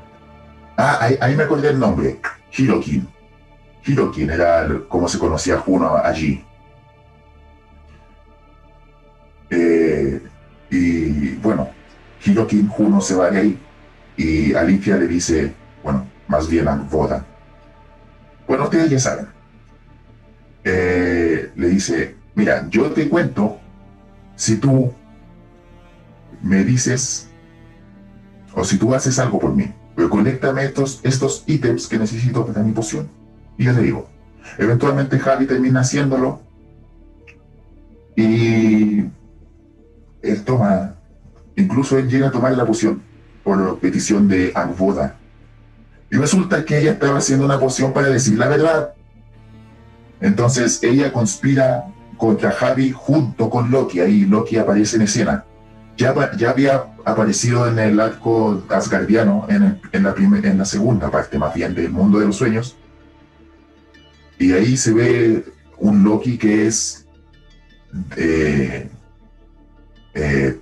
[0.78, 2.20] Ah, ahí, me acordé el nombre,
[2.56, 3.08] Hirokin.
[3.86, 6.44] Hirokin era como se conocía Juno allí.
[9.50, 10.22] Eh,
[10.72, 11.70] y bueno,
[12.26, 13.60] Hirokin Juno se va de ahí
[14.18, 17.26] y Alicia le dice, bueno, más bien a Voda.
[18.48, 19.28] Bueno, ustedes ya saben.
[20.64, 23.60] Eh, le dice, mira, yo te cuento
[24.36, 24.92] si tú
[26.42, 27.30] me dices
[28.54, 32.64] o si tú haces algo por mí, pero conéctame estos, estos ítems que necesito para
[32.64, 33.10] mi poción.
[33.58, 34.10] Y yo te digo,
[34.58, 36.42] eventualmente Javi termina haciéndolo
[38.16, 39.00] y
[40.22, 40.96] él toma,
[41.56, 43.02] incluso él llega a tomar la poción
[43.44, 45.18] por petición de Agvoda.
[46.12, 48.94] Y resulta que ella estaba haciendo una poción para decir la verdad.
[50.22, 51.86] Entonces ella conspira
[52.24, 54.00] contra Javi junto con Loki.
[54.00, 55.44] Ahí Loki aparece en escena.
[55.98, 61.38] Ya, ya había aparecido en el arco asgardiano, en, en, la en la segunda parte
[61.38, 62.78] más bien del mundo de los sueños.
[64.40, 65.44] Y ahí se ve
[65.78, 67.06] un Loki que es
[68.16, 68.90] eh,
[70.14, 70.62] eh,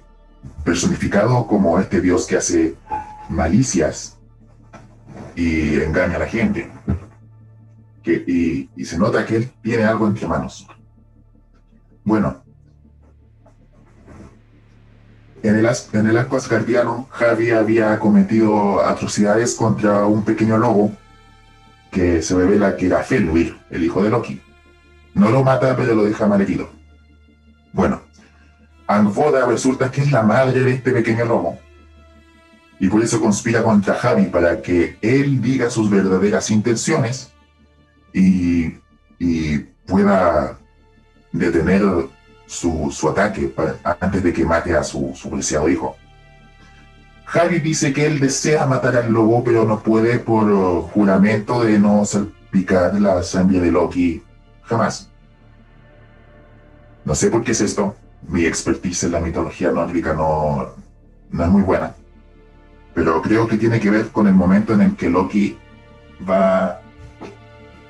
[0.63, 2.75] personificado como este dios que hace
[3.29, 4.17] malicias
[5.35, 6.71] y engaña a la gente.
[8.01, 10.67] Que, y, se nota que él tiene algo entre manos.
[12.03, 12.43] Bueno,
[15.43, 20.91] en el, en el asgardiano, Javi había cometido atrocidades contra un pequeño lobo
[21.91, 24.41] que se revela que era Fenrir, el hijo de Loki.
[25.13, 26.69] No lo mata, pero lo deja malherido.
[27.73, 28.01] Bueno,
[28.87, 31.59] Angvoda resulta que es la madre de este pequeño lobo.
[32.79, 37.31] Y por eso conspira contra Javi para que él diga sus verdaderas intenciones
[38.13, 38.79] y,
[39.85, 40.57] pueda
[41.31, 41.81] detener
[42.45, 43.53] su, ataque
[43.99, 45.95] antes de que mate a su, su preciado hijo.
[47.25, 52.03] Javi dice que él desea matar al lobo, pero no puede por juramento de no
[52.03, 54.21] salpicar la sangre de Loki
[54.63, 55.09] jamás.
[57.05, 57.95] No sé por qué es esto,
[58.27, 60.73] mi expertise en la mitología nórdica no,
[61.31, 61.95] no es muy buena.
[62.93, 65.57] Pero creo que tiene que ver con el momento en el que Loki
[66.29, 66.81] va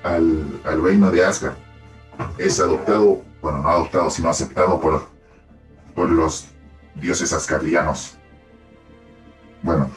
[0.04, 1.56] al, al reino de Asgard.
[2.38, 5.08] Es adoptado, bueno, no adoptado, sino aceptado por,
[5.96, 6.48] por los
[6.96, 8.18] dioses asgardianos.
[9.64, 9.90] Bueno,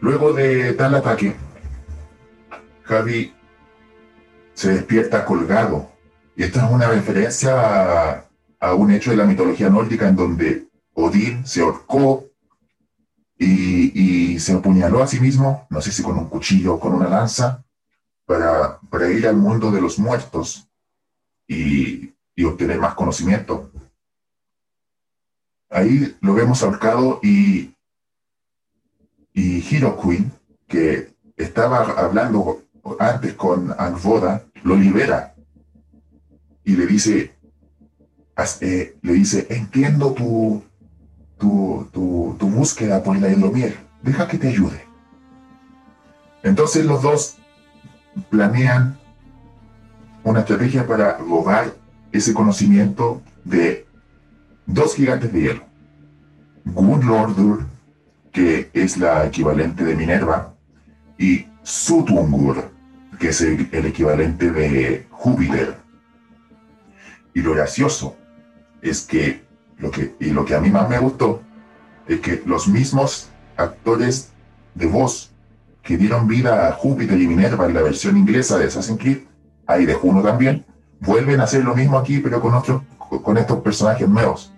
[0.00, 1.34] luego de tal ataque,
[2.84, 3.34] Javi
[4.54, 5.90] se despierta colgado.
[6.36, 8.26] Y esta es una referencia
[8.60, 12.24] a, un hecho de la mitología nórdica en donde Odín se ahorcó
[13.38, 17.08] y, se apuñaló a sí mismo, no sé si con un cuchillo o con una
[17.08, 17.64] lanza,
[18.26, 20.68] para ir al mundo de los muertos
[21.46, 22.12] y,
[22.44, 23.70] obtener más conocimiento.
[25.70, 27.74] Ahí lo vemos ahorcado y,
[29.32, 30.32] y Queen,
[30.66, 32.62] que estaba hablando
[32.98, 35.34] antes con Anvoda, lo libera
[36.64, 37.34] y le dice,
[38.60, 40.62] eh, le dice, entiendo tu,
[41.38, 44.84] tu, tu, búsqueda por la hidromiel, deja que te ayude.
[46.42, 47.36] Entonces los dos
[48.30, 48.98] planean
[50.24, 51.72] una estrategia para robar
[52.10, 53.86] ese conocimiento de
[54.66, 55.64] dos gigantes de hielo.
[56.64, 57.66] Gunlordur,
[58.32, 60.54] que es la equivalente de Minerva,
[61.18, 62.70] y Sutungur,
[63.18, 65.76] que es el, el equivalente de Júpiter.
[67.34, 68.16] Y lo gracioso
[68.80, 69.44] es que
[69.78, 71.42] lo que, y lo que a mí más me gustó,
[72.06, 74.30] es que los mismos actores
[74.74, 75.32] de voz
[75.82, 79.18] que dieron vida a Júpiter y Minerva en la versión inglesa de Assassin's Creed,
[79.66, 80.64] ahí de Juno también,
[81.00, 84.52] vuelven a hacer lo mismo aquí, pero con, otros, con estos personajes nuevos.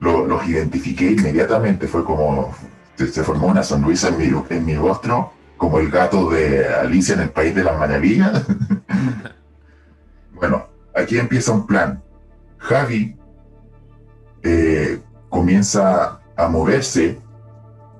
[0.00, 2.54] los identifiqué inmediatamente, fue como,
[2.96, 7.20] se, formó una sonrisa en mi, en mi rostro, como el gato de Alicia en
[7.20, 8.44] el País de las Maravillas.
[10.34, 12.02] bueno, aquí empieza un plan.
[12.58, 13.16] Javi
[14.42, 17.18] eh, comienza a moverse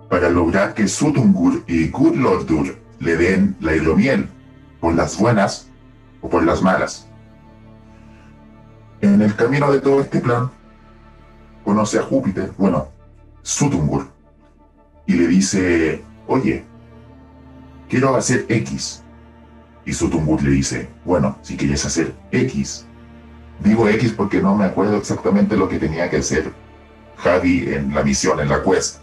[0.09, 4.29] para lograr que Sutungur y Gudlordur le den la hidromiel,
[4.81, 5.69] por las buenas
[6.21, 7.09] o por las malas.
[9.01, 10.51] En el camino de todo este plan,
[11.65, 12.89] conoce a Júpiter, bueno,
[13.43, 14.09] Sutungur,
[15.07, 16.65] y le dice, oye,
[17.89, 19.03] quiero hacer X.
[19.85, 22.87] Y Sutungur le dice, bueno, si quieres hacer X,
[23.61, 26.53] digo X porque no me acuerdo exactamente lo que tenía que hacer
[27.19, 29.01] Javi en la misión, en la quest.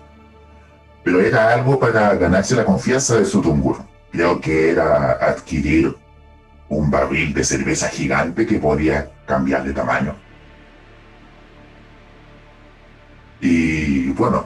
[1.04, 3.78] Pero era algo para ganarse la confianza de Sutungur.
[4.16, 5.94] Creo que era adquirir
[6.70, 10.16] un barril de cerveza gigante que podía cambiar de tamaño.
[13.42, 14.46] Y bueno,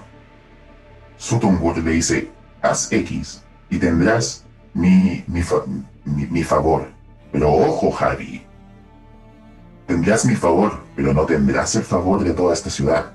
[1.17, 2.31] Sutungur le dice,
[2.63, 4.43] haz X y tendrás
[4.73, 5.43] mi, mi,
[6.03, 6.87] mi, favor.
[7.31, 8.43] Pero ojo, Javi.
[9.85, 13.13] Tendrás mi favor, pero no tendrás el favor de toda esta ciudad.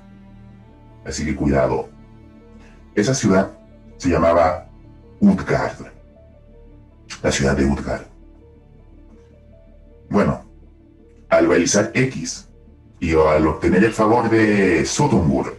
[1.05, 1.89] Así que cuidado.
[2.95, 3.51] Esa ciudad
[3.97, 4.69] se llamaba
[5.19, 5.94] Utgard.
[7.25, 8.03] La ciudad de Utgard.
[10.11, 10.45] Bueno,
[11.31, 12.47] al realizar X
[13.01, 15.57] y al obtener el favor de Sutungur,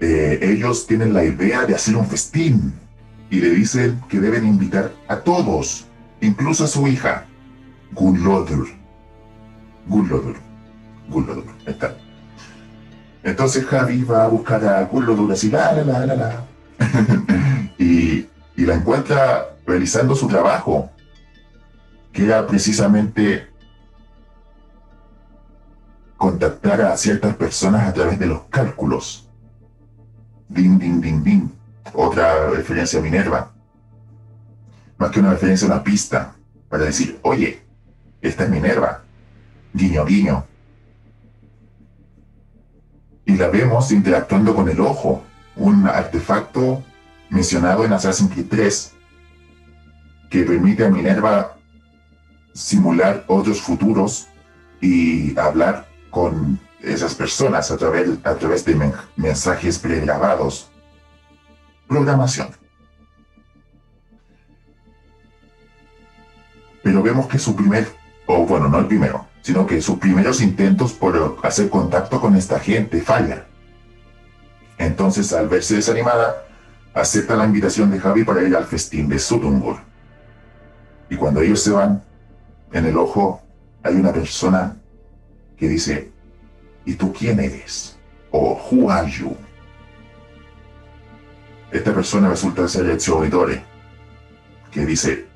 [0.00, 2.72] eh, ellos tienen la idea de hacer un festín
[3.28, 5.84] y le dicen que deben invitar a todos,
[6.22, 7.26] incluso a su hija,
[7.92, 8.68] Gunlodur.
[9.86, 10.36] Gunlodur.
[11.10, 11.94] Gunlodur, está.
[13.22, 16.44] Entonces Javi va a buscar a Gunlodur así, la, la, la, la,
[17.78, 20.90] y la encuentra realizando su trabajo,
[22.10, 23.46] que era precisamente
[26.16, 29.26] contactar a ciertas personas a través de los cálculos
[30.48, 31.48] Ding, ding, ding, ding.
[31.92, 33.52] Otra referencia a Minerva.
[34.96, 36.34] Más que una referencia a una pista
[36.70, 37.62] para decir, oye,
[38.22, 39.02] esta es Minerva.
[39.74, 40.46] Guiño, guiño.
[43.26, 45.22] Y la vemos interactuando con el ojo,
[45.56, 46.82] un artefacto
[47.28, 48.97] mencionado en Assassin's Creed 3
[50.28, 51.56] que permite a Minerva
[52.52, 54.28] simular otros futuros
[54.80, 60.70] y hablar con esas personas a través, de mensajes pregrabados.
[61.86, 62.48] Programación.
[66.82, 67.88] Pero vemos que su primer,
[68.26, 72.58] o bueno, no el primero, sino que sus primeros intentos por hacer contacto con esta
[72.60, 73.44] gente fallan.
[74.78, 76.44] Entonces, al verse desanimada,
[76.94, 79.87] acepta la invitación de Javi para ir al festín de Sutungur.
[81.10, 82.02] Y cuando ellos se van,
[82.72, 83.40] en el ojo
[83.82, 84.76] hay una persona
[85.56, 86.10] que dice,
[86.88, 87.98] ¿Y tú quién eres?
[88.30, 89.36] O who are you?
[91.70, 93.62] Esta persona resulta ser el auditore,
[94.70, 95.26] que dice,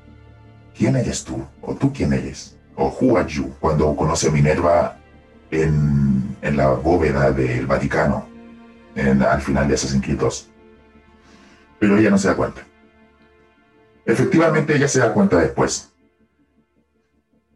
[0.75, 1.45] ¿quién eres tú?
[1.61, 2.57] ¿O tú quién eres?
[2.75, 3.53] ¿O who are you?
[3.59, 4.97] Cuando conoce a Minerva
[5.51, 8.27] en, en la bóveda del Vaticano,
[8.95, 10.49] en, al final de Assassin's Creed 2.
[11.77, 12.63] Pero ella no se da cuenta.
[14.05, 15.91] Efectivamente, ella se da cuenta después.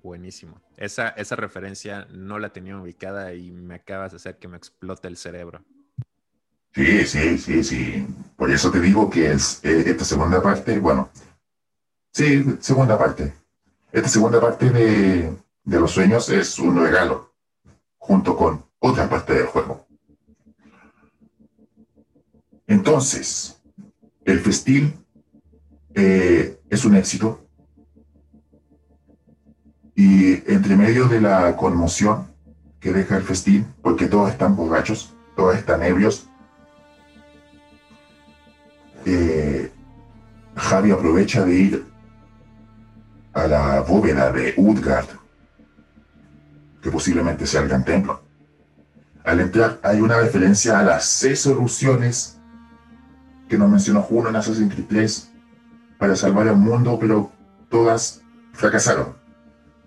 [0.02, 0.62] Buenísimo.
[0.78, 5.08] Esa, esa referencia no la tenía ubicada y me acabas de hacer que me explote
[5.08, 5.66] el cerebro.
[6.74, 8.08] Sí, sí, sí, sí.
[8.36, 11.10] Por eso te digo que es, eh, esta segunda parte, bueno,
[12.14, 13.34] sí, segunda parte.
[13.91, 17.34] Esta segunda parte de, de los sueños es un regalo,
[17.98, 19.88] junto con otra parte del juego.
[22.68, 23.60] Entonces,
[24.24, 25.06] el festín
[26.00, 27.43] eh, es un éxito
[29.95, 32.28] y entre medio de la conmoción
[32.80, 36.30] que deja el festín, porque todos están borrachos, todos están ebrios,
[39.06, 39.72] eh,
[40.56, 41.86] Javi aprovecha de ir
[43.34, 45.08] a la bóveda de Utgard,
[46.80, 48.22] que posiblemente sea el gran templo.
[49.24, 52.38] Al entrar hay una referencia a las seis soluciones
[53.50, 55.32] que nos mencionó Juno en Assassin's Creed 3
[55.98, 57.32] para salvar al mundo, pero
[57.70, 58.22] todas
[58.54, 59.16] fracasaron.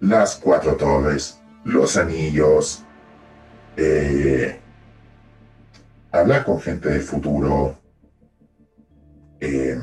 [0.00, 2.84] Las cuatro torres, los anillos,
[3.76, 4.60] eh,
[6.12, 7.76] hablar con gente del futuro,
[9.40, 9.80] em,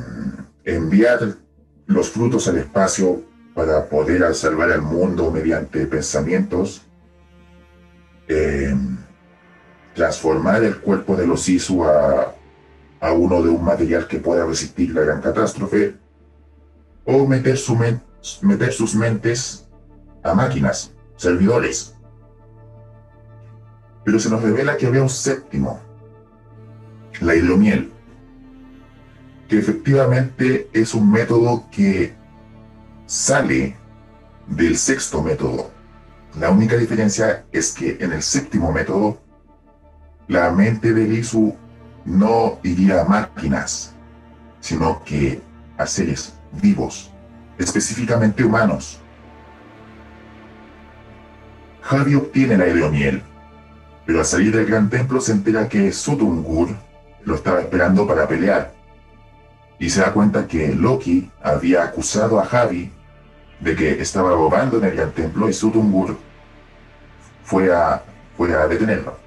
[0.66, 1.20] enviar
[1.86, 3.24] los frutos al espacio
[3.54, 6.82] para poder salvar al mundo mediante pensamientos,
[8.28, 8.98] em,
[9.96, 12.36] transformar el cuerpo de los Isu a,
[13.00, 15.96] a, uno de un material que pueda resistir la gran catástrofe,
[17.08, 17.76] o meter, su
[18.42, 19.66] meter sus mentes
[20.24, 21.96] a máquinas, servidores.
[24.04, 25.80] Pero se nos revela que había un séptimo,
[27.22, 27.92] la hidromiel,
[29.48, 32.14] que efectivamente es un método que
[33.06, 33.78] sale
[34.48, 35.72] del sexto método.
[36.38, 39.18] La única diferencia es que en el séptimo método,
[40.28, 41.56] la mente de Lisu
[42.04, 43.96] no iría a máquinas,
[44.60, 45.42] sino que
[45.78, 47.12] a seres vivos,
[47.58, 49.00] específicamente humanos.
[51.82, 53.24] Javi obtiene la hidromiel,
[54.06, 56.70] pero al salir del gran templo se entera que Sutungur
[57.24, 58.74] lo estaba esperando para pelear.
[59.80, 62.92] Y se da cuenta que Loki había acusado a Javi
[63.60, 66.18] de que estaba robando en el gran templo y Sutungur
[67.44, 68.04] fue a,
[68.36, 69.18] fue a detenerlo.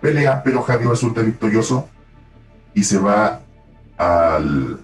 [0.00, 1.88] Pelea, pero Javi resulta victorioso
[2.74, 3.40] y se va
[3.96, 4.80] al,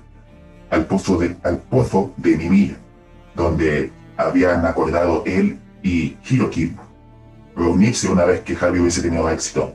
[0.70, 2.76] al, pozo, de, al pozo de Mimir,
[3.34, 6.74] donde habían acordado él y Hiroki
[7.54, 9.72] reunirse una vez que Javi hubiese tenido éxito.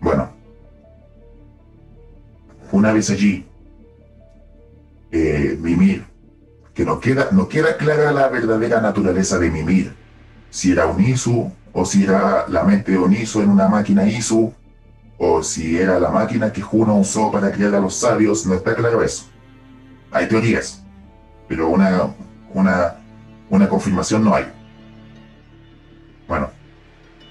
[0.00, 0.30] Bueno,
[2.72, 3.46] una vez allí,
[5.12, 6.04] eh, Mimir,
[6.74, 9.94] que no queda, no queda clara la verdadera naturaleza de Mimir,
[10.50, 14.06] si era un Isu o si era la mente de un Isu en una máquina
[14.06, 14.52] Isu,
[15.18, 18.74] o si era la máquina que Juno usó para criar a los sabios, no está
[18.74, 19.26] claro eso.
[20.10, 20.82] Hay teorías,
[21.48, 22.14] pero una,
[22.52, 22.96] una,
[23.48, 24.46] una confirmación no hay.
[26.26, 26.50] Bueno,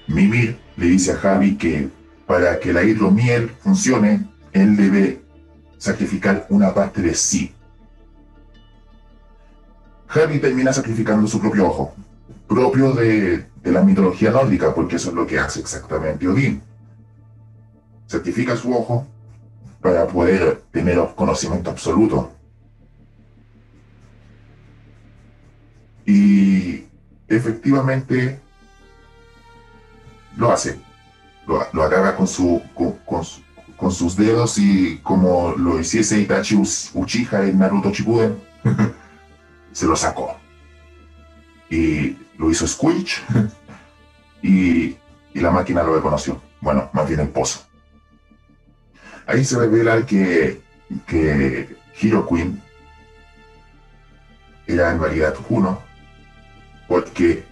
[0.06, 1.88] Mimir le dice a Javi que
[2.26, 5.22] para que la hidromiel funcione, él debe
[5.78, 7.54] sacrificar una parte de sí.
[10.06, 11.94] Javi termina sacrificando su propio ojo,
[12.46, 16.62] propio de, de la mitología nórdica, porque eso es lo que hace exactamente Odín.
[18.12, 19.06] Sacrifica su ojo
[19.80, 22.30] para poder tener conocimiento absoluto.
[26.04, 26.84] Y
[27.26, 28.38] efectivamente
[30.36, 30.78] lo hace.
[31.46, 32.60] Lo, lo agarra con, su,
[33.78, 36.56] con, sus dedos y como lo hiciese Itachi
[36.92, 38.36] Uchiha en Naruto Shippuden,
[39.72, 40.36] se lo sacó.
[41.70, 43.22] Y lo hizo Squitch
[44.42, 44.98] y,
[45.32, 46.38] y la máquina lo reconoció.
[46.60, 47.71] Bueno, más bien el pozo.
[49.32, 50.60] Ahí se revela que,
[51.06, 52.60] que Hero Queen
[54.66, 55.80] era en realidad uno,
[56.86, 57.42] porque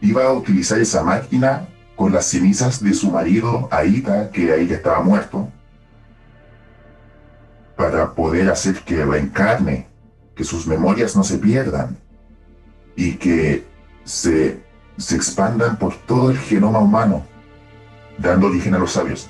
[0.00, 4.76] iba a utilizar esa máquina con las cenizas de su marido Aida, que ahí ya
[4.76, 5.50] estaba muerto,
[7.76, 9.88] para poder hacer que reencarne,
[10.36, 11.98] que sus memorias no se pierdan
[12.94, 13.64] y que
[14.04, 14.60] se,
[14.96, 17.26] se expandan por todo el genoma humano,
[18.16, 19.28] dando origen a los sabios.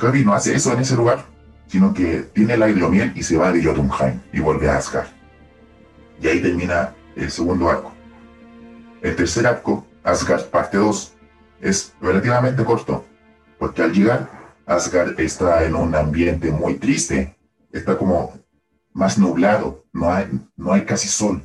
[0.00, 1.26] Javi no hace eso en ese lugar,
[1.66, 5.08] sino que tiene la hidromiel y se va de Jotunheim y vuelve a Asgard.
[6.20, 7.92] Y ahí termina el segundo arco.
[9.02, 11.14] El tercer arco, Asgard parte 2,
[11.60, 13.04] es relativamente corto,
[13.58, 14.30] porque al llegar,
[14.66, 17.36] Asgard está en un ambiente muy triste,
[17.70, 18.38] está como
[18.92, 21.42] más nublado, no hay, no hay casi sol.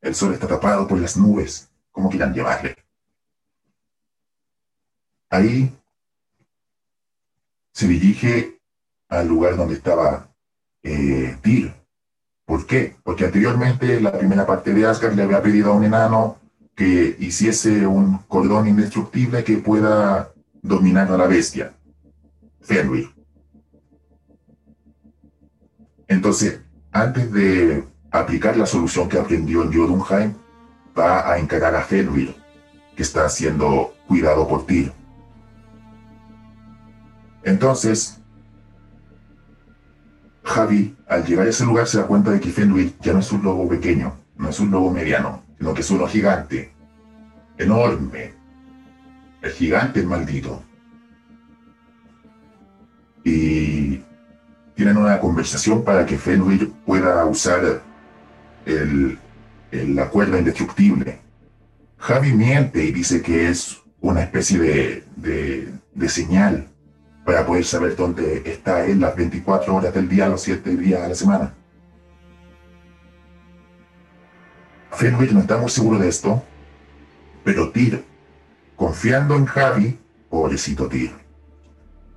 [0.00, 2.76] El sol está tapado por las nubes, como quieran llevarle.
[5.28, 5.72] Ahí
[7.72, 8.60] se dirige
[9.08, 10.28] al lugar donde estaba
[10.82, 11.72] eh, Tyr,
[12.44, 12.96] ¿Por qué?
[13.02, 16.36] Porque anteriormente la primera parte de Asgard le había pedido a un enano
[16.74, 21.72] que hiciese un cordón indestructible que pueda dominar a la bestia,
[22.60, 23.10] Fenrir.
[26.08, 26.60] Entonces,
[26.90, 30.34] antes de aplicar la solución que aprendió en Jotunheim,
[30.98, 32.34] va a encarar a Fenrir,
[32.94, 34.92] que está siendo cuidado por Tyr.
[37.44, 38.20] Entonces,
[40.44, 43.32] Javi, al llegar a ese lugar, se da cuenta de que Fenrir ya no es
[43.32, 46.72] un lobo pequeño, no es un lobo mediano, sino que es uno gigante,
[47.58, 48.34] enorme.
[49.40, 50.62] El gigante maldito.
[53.24, 54.02] Y
[54.74, 57.82] tienen una conversación para que Fenrir pueda usar
[58.66, 59.18] el,
[59.72, 61.20] la cuerda indestructible.
[61.98, 66.71] Javi miente y dice que es una especie de señal
[67.24, 71.08] para poder saber dónde está él las 24 horas del día, los 7 días a
[71.08, 71.54] la semana.
[74.90, 76.42] Fenrir no está muy seguro de esto,
[77.44, 78.04] pero Tyr,
[78.76, 79.98] confiando en Javi,
[80.28, 81.12] pobrecito Tyr,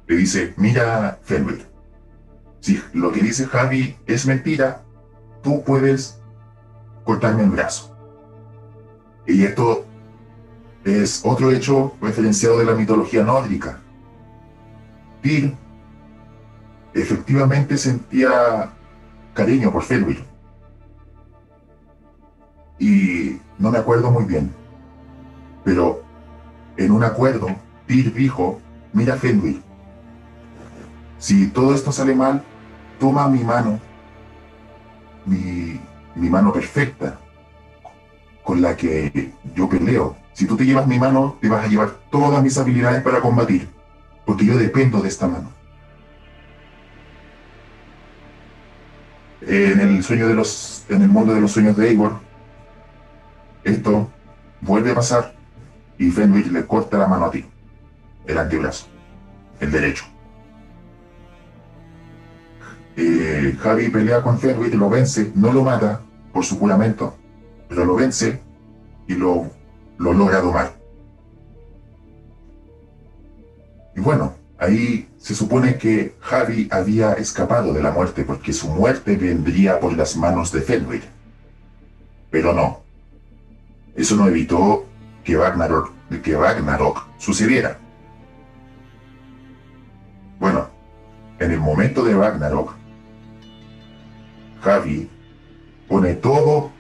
[0.07, 1.65] le dice, mira Fenrir,
[2.59, 4.83] si lo que dice Javi es mentira,
[5.43, 6.19] tú puedes
[7.03, 7.95] cortarme el brazo.
[9.27, 9.85] Y esto
[10.83, 13.81] es otro hecho referenciado de la mitología nórdica
[16.93, 18.71] efectivamente sentía
[19.33, 20.23] cariño por Fenrir.
[22.79, 24.51] Y no me acuerdo muy bien.
[25.63, 26.03] Pero
[26.77, 27.47] en un acuerdo,
[27.87, 28.59] Tyr dijo,
[28.93, 29.61] mira Fenrir,
[31.17, 32.43] si todo esto sale mal,
[32.99, 33.79] toma mi mano,
[35.25, 35.79] mi
[36.29, 37.19] mano perfecta,
[38.43, 40.15] con la que yo peleo.
[40.33, 43.74] Si tú te llevas mi mano, te vas a llevar todas mis habilidades para combatir
[44.25, 45.55] porque yo dependo de esta mano.
[49.47, 52.19] en el sueño de los, en el mundo de los sueños de Eivor,
[53.63, 54.09] esto
[54.61, 55.35] vuelve a pasar
[55.97, 57.45] y Fenrir le corta la mano a ti,
[58.25, 58.87] el antebrazo,
[59.59, 60.05] el derecho.
[62.97, 66.01] Eh, Javi pelea con Fenrir, lo vence, no lo mata
[66.33, 67.15] por su juramento,
[67.67, 68.41] pero lo vence
[69.07, 69.49] y lo,
[69.97, 70.74] lo logra domar.
[73.95, 79.15] Y bueno, ahí se supone que Javi había escapado de la muerte porque su muerte
[79.15, 81.03] vendría por las manos de Fenrir.
[82.29, 82.81] Pero no.
[83.95, 84.85] Eso no evitó
[85.23, 85.91] que Ragnarok,
[86.21, 87.79] que Ragnarok sucediera.
[90.39, 90.69] Bueno,
[91.39, 92.73] en el momento de Ragnarok,
[94.61, 95.09] Javi
[95.87, 96.71] pone todo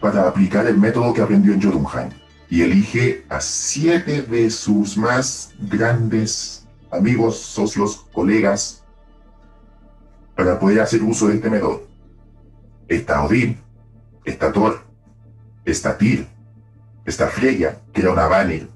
[0.00, 5.54] para aplicar el método que aprendió en Jotunheim y elige a siete de sus más
[5.58, 8.84] grandes amigos, socios, colegas,
[10.36, 11.86] para poder hacer uso de este método.
[12.88, 13.58] Está Odín,
[14.24, 14.82] está Thor,
[15.64, 16.26] está Tyr,
[17.04, 18.68] está Freya, que era una Vanir.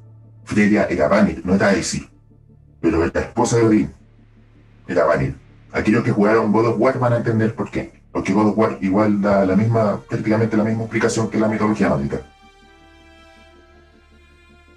[0.45, 2.09] Freya era Vanir, no era Aesir,
[2.81, 3.93] pero era esposa de Odín.
[4.87, 5.37] Era Vanir.
[5.73, 8.01] Aquellos que jugaron God of War van a entender por qué.
[8.11, 11.91] Porque God of War igual da la misma, prácticamente la misma explicación que la mitología
[11.91, 12.23] nórdica.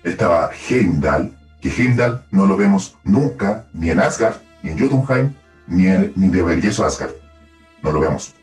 [0.04, 5.34] Estaba Heimdall, que Heimdall no lo vemos nunca, ni en Asgard, ni en Jotunheim,
[5.68, 7.12] ni, en, ni de regreso Asgard.
[7.84, 8.34] No lo vemos.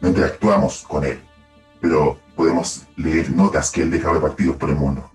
[0.00, 1.20] No interactuamos con él,
[1.80, 5.10] pero podemos leer notas que él deja repartidos por el mundo.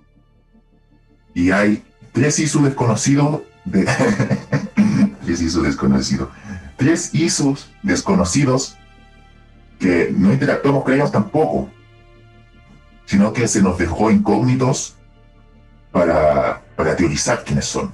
[1.34, 3.86] Y hay tres Isus desconocidos de...
[5.26, 6.30] tres Isus desconocidos.
[6.78, 8.78] Tres Isus desconocidos
[9.80, 11.70] que no interactuamos con ellos tampoco,
[13.06, 14.96] sino que se nos dejó incógnitos
[15.96, 17.93] para para teorizar quiénes son.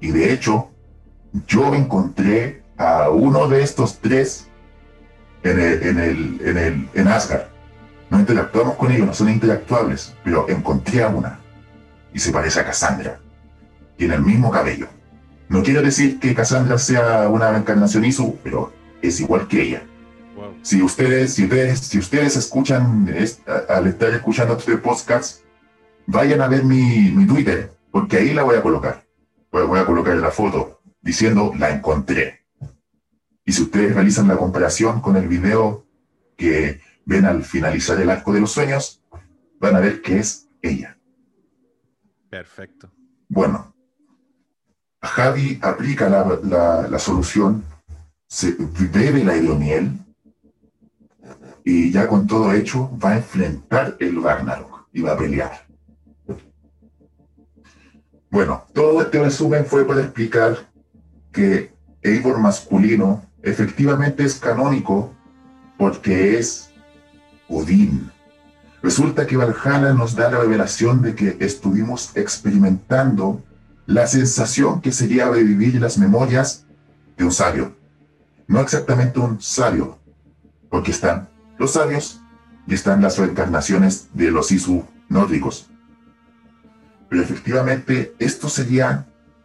[0.00, 0.70] Y de hecho,
[1.46, 4.48] yo encontré a uno de estos tres
[5.42, 7.46] en el, en el, en el, en Asgard.
[8.10, 11.40] No interactuamos con ellos, no son interactuables, pero encontré a una.
[12.12, 13.18] Y se parece a Cassandra.
[13.96, 14.88] Tiene el mismo cabello.
[15.48, 19.82] No quiero decir que Cassandra sea una encarnación Isu, pero es igual que ella.
[20.62, 23.12] Si ustedes, si ustedes, si ustedes escuchan,
[23.68, 25.41] al estar escuchando este podcast,
[26.06, 29.04] vayan a ver mi, Twitter, porque ahí la voy a colocar.
[29.50, 32.46] Voy, a colocar la foto diciendo la encontré.
[33.44, 35.84] Y si ustedes realizan la comparación con el video
[36.36, 39.02] que ven al finalizar el arco de los sueños,
[39.60, 40.96] van a ver que es ella.
[42.30, 42.90] Perfecto.
[43.28, 43.74] Bueno,
[45.02, 47.64] Javi aplica la, la solución,
[48.26, 49.98] se bebe la hidromiel
[51.64, 55.61] y ya con todo hecho va a enfrentar el Ragnarok y va a pelear.
[58.32, 60.56] Bueno, todo este resumen fue para explicar
[61.32, 61.70] que
[62.00, 65.12] Eivor masculino efectivamente es canónico
[65.76, 66.70] porque es
[67.46, 68.10] Odín.
[68.82, 73.44] Resulta que Valhalla nos da la revelación de que estuvimos experimentando
[73.84, 76.64] la sensación que sería revivir las memorias
[77.18, 77.76] de un sabio.
[78.46, 79.98] No exactamente un sabio,
[80.70, 81.28] porque están
[81.58, 82.22] los sabios
[82.66, 85.68] y están las reencarnaciones de los Isu nórdicos.
[87.12, 89.04] Pero efectivamente, esto sería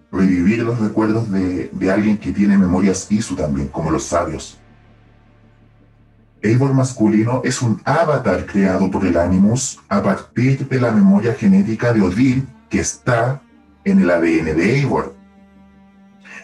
[0.10, 4.58] revivir los recuerdos de, alguien que tiene memorias ISU también, como los sabios.
[6.42, 11.92] Eivor masculino es un avatar creado por el Animus a partir de la memoria genética
[11.92, 13.42] de Odín que está
[13.84, 15.14] en el ADN de Eivor.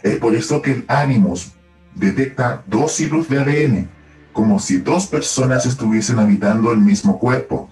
[0.03, 1.53] Es por eso que el Animus
[1.95, 3.89] detecta dos hilos de ADN,
[4.33, 7.69] como si dos personas estuviesen habitando el mismo cuerpo.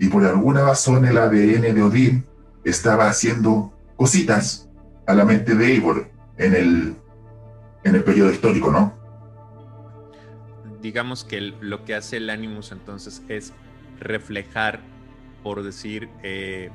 [0.00, 2.29] Y por alguna razón el ADN de Odín
[2.64, 4.68] estaba haciendo cositas
[5.06, 6.96] a la mente de Eivor en el,
[7.84, 8.94] en el periodo histórico, ¿no?
[10.80, 13.52] Digamos que lo que hace el Animus entonces es
[13.98, 14.80] reflejar,
[15.42, 16.70] por decir, eh,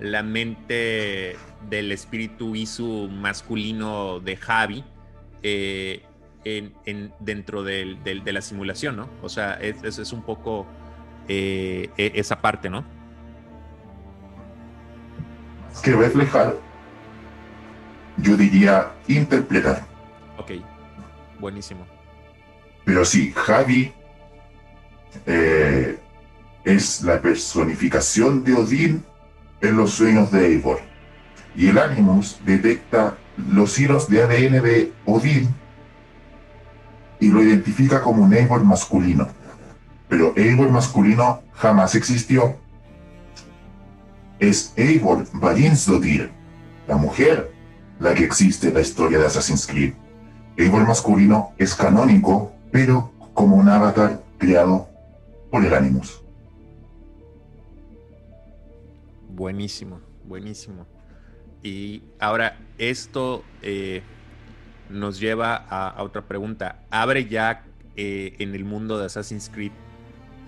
[0.00, 1.36] la mente
[1.68, 4.84] del espíritu Isu masculino de Javi
[5.42, 6.02] eh,
[6.44, 9.08] en, dentro de la simulación, ¿no?
[9.22, 10.66] O sea, es, es un poco
[11.28, 12.84] eh, e, esa parte, ¿no?
[15.78, 16.56] Que reflejar,
[18.18, 19.86] yo diría interpretar.
[20.36, 20.52] Ok,
[21.38, 21.86] buenísimo.
[22.84, 23.92] Pero sí, Javi
[25.26, 25.98] eh,
[26.64, 29.04] es la personificación de Odín
[29.60, 30.80] en los sueños de Eivor.
[31.54, 35.48] Y el Animus detecta los hilos de ADN de Odín
[37.20, 39.28] y lo identifica como un Eivor masculino.
[40.08, 42.56] Pero Eivor masculino jamás existió
[44.38, 46.30] es Eivor Varinsdottir,
[46.86, 47.52] la mujer,
[48.00, 49.94] la que existe en la historia de Assassin's Creed.
[50.56, 54.88] Eivor masculino es canónico, pero como un avatar creado
[55.50, 56.20] por el Animus.
[59.28, 60.86] Buenísimo, buenísimo.
[61.62, 64.02] Y ahora esto eh,
[64.90, 66.82] nos lleva a, otra pregunta.
[66.90, 67.64] ¿Abre ya
[67.96, 69.72] eh, en el mundo de Assassin's Creed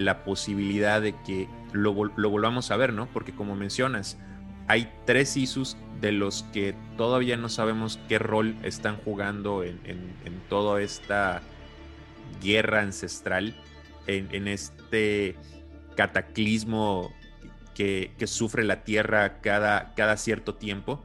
[0.00, 3.06] la posibilidad de que lo, volvamos a ver, ¿no?
[3.12, 4.18] Porque como mencionas,
[4.66, 9.78] hay tres Isus de los que todavía no sabemos qué rol están jugando en,
[10.48, 11.42] toda esta
[12.42, 13.54] guerra ancestral,
[14.06, 15.36] en, este
[15.96, 17.12] cataclismo
[17.74, 21.04] que, sufre la Tierra cada, cada cierto tiempo.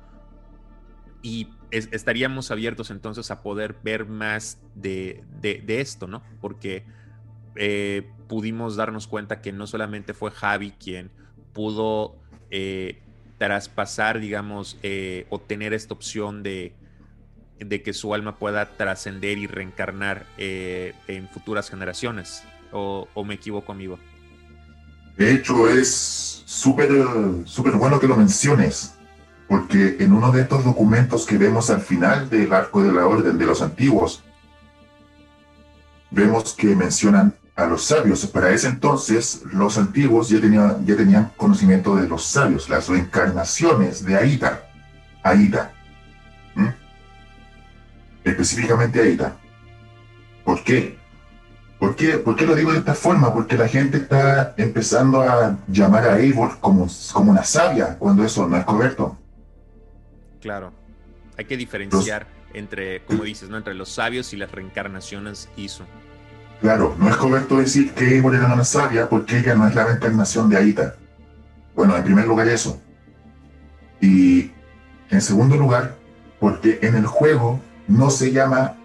[1.21, 5.23] Y estaríamos abiertos entonces a poder ver más de,
[5.67, 6.23] esto, ¿no?
[6.39, 6.85] Porque
[7.55, 11.11] eh, pudimos darnos cuenta que no solamente fue Javi quien
[11.53, 12.15] pudo
[12.51, 13.01] eh,
[13.37, 16.73] traspasar, digamos, eh, o tener esta opción de,
[17.59, 22.43] de que su alma pueda trascender y reencarnar en futuras generaciones.
[22.71, 23.97] O, o, me equivoco, amigo?
[25.17, 26.89] De hecho, es súper
[27.45, 28.95] súper bueno que lo menciones
[29.47, 33.37] porque en uno de estos documentos que vemos al final del arco de la orden
[33.37, 34.23] de los antiguos,
[36.09, 38.25] vemos que mencionan a los sabios.
[38.27, 44.05] Para ese entonces, los antiguos ya tenían, ya tenían conocimiento de los sabios, las reencarnaciones
[44.05, 44.67] de Aita.
[45.23, 45.71] Aita.
[46.55, 46.69] ¿Mm?
[48.23, 49.37] Específicamente Aita.
[50.43, 50.97] ¿Por qué?
[51.79, 52.17] ¿Por qué?
[52.17, 53.33] ¿Por qué lo digo de esta forma?
[53.33, 58.47] Porque la gente está empezando a llamar a Eivor como, como una sabia, cuando eso
[58.47, 59.17] no es correcto.
[60.41, 60.71] Claro.
[61.37, 63.57] Hay que diferenciar entre, como dices, ¿no?
[63.57, 65.85] entre los sabios y las reencarnaciones ISO.
[66.61, 69.85] Claro, no es correcto decir que Eivor era una sabia porque ella no es la
[69.85, 70.95] reencarnación de Aita.
[71.75, 72.81] Bueno, en primer lugar eso.
[74.01, 74.51] Y
[75.09, 75.95] en segundo lugar,
[76.39, 78.75] porque en el juego no se llama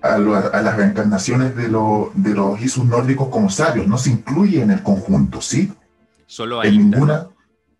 [0.00, 4.82] a, las reencarnaciones de, de los Isus nórdicos como sabios, no se incluye en el
[4.82, 5.72] conjunto, ¿sí?
[6.26, 6.74] Solo Aita.
[6.74, 7.26] En ninguna,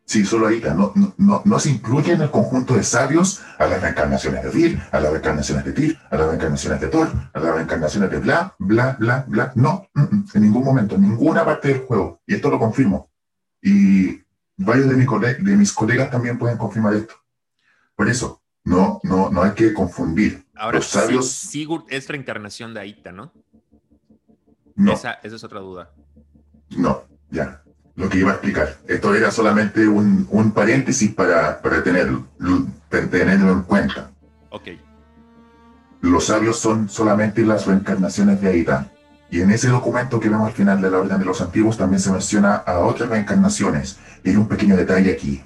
[0.05, 3.81] Sí, solo ahí no, no, no, se incluye en el conjunto de sabios a las
[3.81, 7.55] reencarnaciones de Vir, a las reencarnaciones de Tyr, a las reencarnaciones de Thor, a las
[7.55, 9.53] reencarnaciones de bla, bla, bla, bla.
[9.55, 12.21] No, mm, mm, en ningún momento, en ninguna parte del juego.
[12.27, 13.11] Y esto lo confirmo.
[13.63, 14.21] Y
[14.57, 17.15] varios de, mi de mis colegas también pueden confirmar esto.
[17.95, 20.45] Por eso, no, no, no hay que confundir.
[20.57, 21.31] Ahora, Los sabios...
[21.31, 23.33] Sigurd es reencarnación de Aita, ¿no?
[24.75, 24.93] No.
[24.93, 25.91] Esa, esa es otra duda.
[26.71, 27.62] No, ya
[27.95, 28.78] lo que iba a explicar.
[28.86, 32.26] Esto era solamente un, un paréntesis para, para tenerlo,
[32.88, 34.11] tenerlo en cuenta.
[34.51, 34.68] Ok.
[36.01, 38.90] Los sabios son solamente las reencarnaciones de Aida.
[39.30, 42.01] Y en ese documento que vemos al final de la Orden de los Antiguos también
[42.01, 43.99] se menciona a otras reencarnaciones.
[44.24, 45.43] Y hay un pequeño detalle aquí.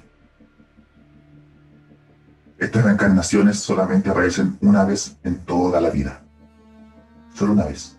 [2.57, 6.21] Estas reencarnaciones solamente aparecen una vez en toda la vida.
[7.33, 7.96] Solo una vez.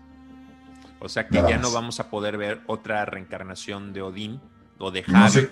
[0.99, 4.41] O sea que ya no vamos a poder ver otra reencarnación de Odín
[4.77, 5.47] o de Javi.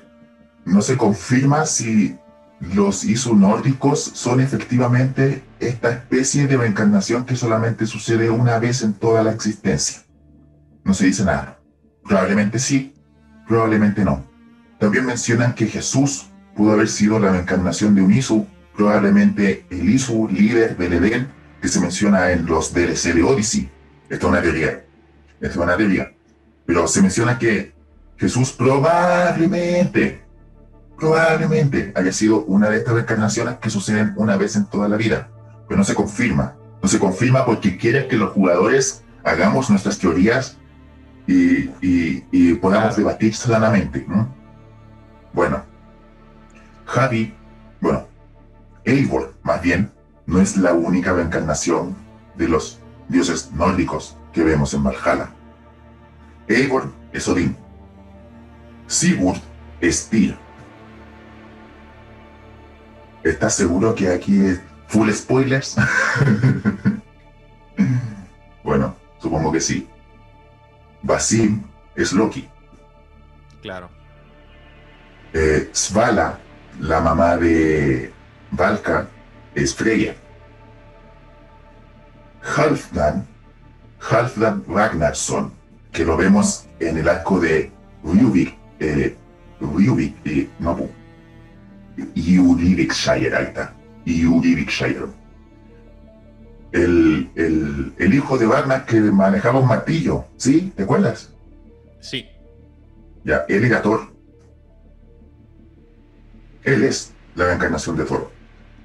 [0.65, 2.17] No se, confirma si
[2.59, 8.93] los Isu nórdicos son efectivamente esta especie de reencarnación que solamente sucede una vez en
[8.93, 10.03] toda la existencia.
[10.83, 11.59] No se dice nada.
[12.03, 12.93] Probablemente sí,
[13.47, 14.25] probablemente no.
[14.79, 18.45] También mencionan que Jesús pudo haber sido la reencarnación de un Isu,
[18.75, 21.31] probablemente el Isu líder del Edén
[21.61, 23.69] que se menciona en los DLC de Odyssey.
[24.09, 24.86] Esto es una teoría
[25.41, 26.13] es una teoría.
[26.65, 27.73] Pero se menciona que
[28.17, 30.21] Jesús probablemente,
[30.97, 35.29] probablemente haya sido una de estas reencarnaciones que suceden una vez en toda la vida.
[35.67, 36.55] Pero no se confirma.
[36.81, 40.57] No se confirma porque quiere que los jugadores hagamos nuestras teorías
[41.27, 44.05] y, y, podamos debatir sanamente.
[45.33, 45.63] Bueno,
[46.85, 47.33] Javi,
[47.81, 48.07] bueno,
[48.85, 49.91] Eivor, más bien,
[50.25, 51.95] no es la única reencarnación
[52.37, 52.79] de los
[53.09, 55.29] dioses nórdicos que vemos en Valhalla.
[56.47, 57.57] Eivor es Odín.
[58.85, 59.39] Sigurd
[59.81, 60.37] es Tyr.
[63.23, 65.73] ¿Estás seguro que aquí es full spoilers?
[68.63, 69.89] bueno, supongo que sí.
[71.01, 71.63] Basim
[71.95, 72.47] es Loki.
[73.63, 73.89] Claro.
[75.33, 76.37] Eh, Svala,
[76.79, 78.13] la mamá de
[78.51, 79.07] Valka,
[79.55, 80.15] es Freya.
[82.55, 83.36] Halfdan
[83.99, 85.51] Halfdan Ragnarsson,
[85.91, 87.71] que lo vemos en el arco de
[88.03, 89.15] Rubik, eh,
[89.59, 90.89] Rubik, eh, no,
[92.15, 93.73] Yurivikshire, ahí está,
[94.05, 95.07] Yurivikshire.
[96.71, 100.73] El, el, el, hijo de Ragnar que manejaba un martillo, ¿sí?
[100.75, 101.33] ¿Te acuerdas?
[102.01, 102.27] Sí.
[103.23, 104.11] Ya, él era Thor.
[106.63, 108.29] Él es la reencarnación de Thor.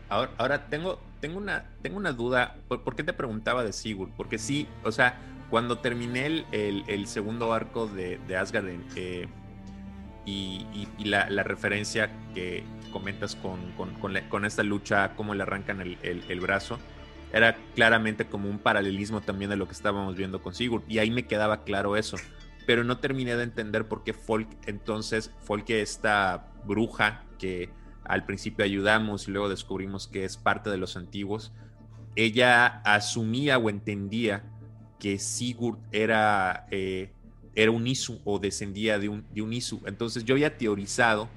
[0.08, 2.56] Ahora, ahora tengo, tengo una, tengo una duda.
[2.66, 4.10] ¿Por, qué te preguntaba de Sigurd?
[4.16, 5.18] Porque sí, o sea,
[5.50, 8.66] cuando terminé el, el, segundo arco de, de Asgard
[8.96, 9.28] eh,
[10.26, 10.66] y,
[11.04, 13.60] la, referencia que comentas con,
[14.28, 16.80] con, esta lucha, cómo le arrancan el, el, brazo,
[17.32, 20.82] era claramente como un paralelismo también de lo que estábamos viendo con Sigurd.
[20.88, 22.16] Y ahí me quedaba claro eso.
[22.66, 27.70] Pero no terminé de entender por qué Folk, entonces, Folk, esta bruja que
[28.04, 31.52] al principio ayudamos y luego descubrimos que es parte de los antiguos,
[32.16, 34.44] ella asumía o entendía
[34.98, 37.10] que Sigurd era, eh,
[37.54, 39.82] era un Isu o descendía de un, de un Isu.
[39.86, 41.28] Entonces yo había teorizado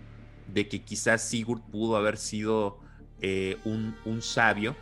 [0.54, 2.80] de que quizás Sigurd pudo haber sido
[3.22, 4.76] eh, un, un, sabio,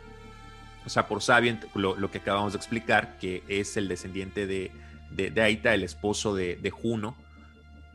[0.84, 4.70] o sea, por sabio lo, que acabamos de explicar, que es el descendiente de,
[5.10, 7.16] de, Aita, el esposo de Juno,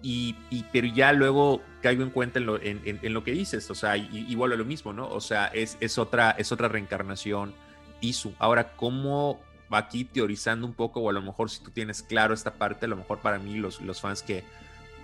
[0.02, 0.36] y,
[0.72, 4.54] pero ya luego caigo en cuenta en lo, en, lo que dices, o sea, igual
[4.54, 5.08] a lo mismo, ¿no?
[5.10, 7.54] O sea, es, es, otra, es otra reencarnación
[8.02, 8.34] Isu.
[8.40, 9.40] Ahora, ¿cómo
[9.70, 12.90] aquí teorizando un poco, o a lo mejor si tú tienes claro esta parte, a
[12.90, 14.44] lo mejor para mí, los, los fans que,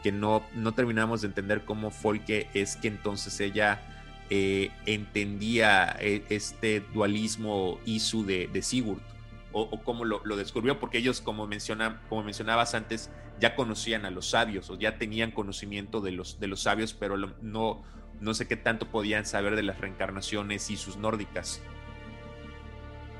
[0.01, 1.91] que no, no terminamos de entender cómo
[2.25, 3.81] que es que entonces ella
[4.29, 9.14] eh, entendía eh, este dualismo Isu de Sigurd
[9.57, 14.29] o, cómo lo, descubrió, porque ellos, como, menciona, como mencionabas antes, ya conocían a los
[14.29, 17.81] sabios o ya tenían conocimiento de los, de los sabios, pero no,
[18.19, 21.61] no sé qué tanto podían saber de las reencarnaciones y sus nórdicas.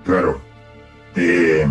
[0.04, 0.42] Claro.
[1.16, 1.66] Eh,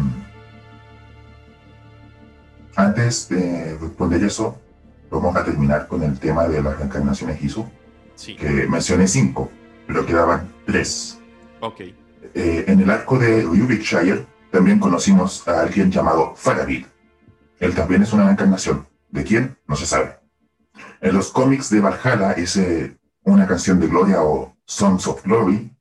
[2.74, 4.58] antes de responder eso,
[5.10, 7.68] vamos a terminar con el tema de las reencarnaciones Isu,
[8.38, 9.50] que mencioné cinco,
[9.86, 11.18] pero quedaban tres.
[11.60, 11.80] Ok.
[11.80, 16.86] Eh, en el arco de Rubikshire también conocimos a alguien llamado Faradil.
[17.58, 18.86] Él también es una encarnación.
[19.10, 19.58] ¿De quién?
[19.66, 20.20] No se sabe.
[21.00, 22.56] En los cómics de Valhalla, es
[23.24, 25.76] una canción de gloria o Songs of Glory,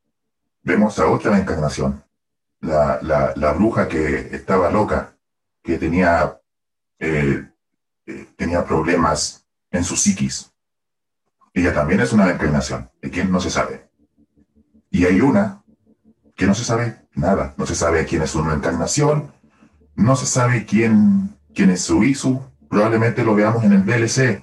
[0.64, 2.02] vemos a otra encarnación.
[2.62, 5.14] La, la, bruja que estaba loca,
[5.62, 6.40] que tenía,
[6.98, 7.48] eh,
[8.06, 10.52] eh, tenía problemas en su psiquis.
[11.52, 12.90] Ella también es una encarnación.
[13.00, 13.30] ¿De quién?
[13.30, 13.88] No se sabe.
[14.90, 15.62] Y hay una
[16.34, 17.54] que no se sabe nada.
[17.56, 19.32] No se sabe quién es su encarnación,
[19.94, 22.40] no se sabe quién, quién es su Isu.
[22.68, 24.42] Probablemente lo veamos en el DLC,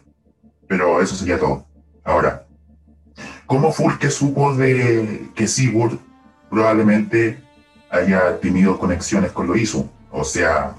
[0.67, 1.65] pero eso sería todo.
[2.03, 2.45] Ahora,
[3.45, 5.99] ¿cómo Fulke supo de que Sigurd
[6.49, 7.43] probablemente
[7.89, 9.89] haya tenido conexiones con lo Isu?
[10.11, 10.75] O sea,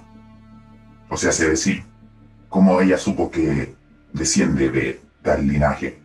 [1.09, 1.85] o sea, se decir,
[2.49, 3.75] ¿cómo ella supo que
[4.13, 6.01] desciende de tal linaje?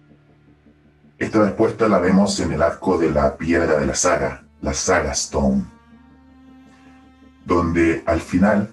[1.18, 5.14] Esta respuesta la vemos en el arco de la piedra de la saga, la saga
[5.14, 5.64] Stone,
[7.48, 8.70] donde al final,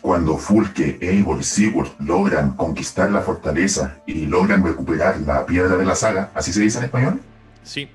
[0.00, 5.84] cuando Fulke, Eivor y Sigurd logran conquistar la fortaleza y logran recuperar la piedra de
[5.84, 7.20] la saga, ¿así se dice en español?
[7.64, 7.88] Sí.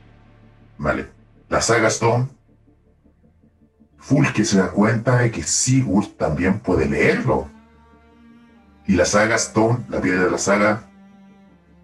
[0.78, 1.08] Vale.
[1.48, 2.28] La saga Stone,
[3.98, 7.48] Fulke se da cuenta de que Sigurd también puede leerlo.
[8.88, 10.90] Y la saga Stone, la piedra de la saga,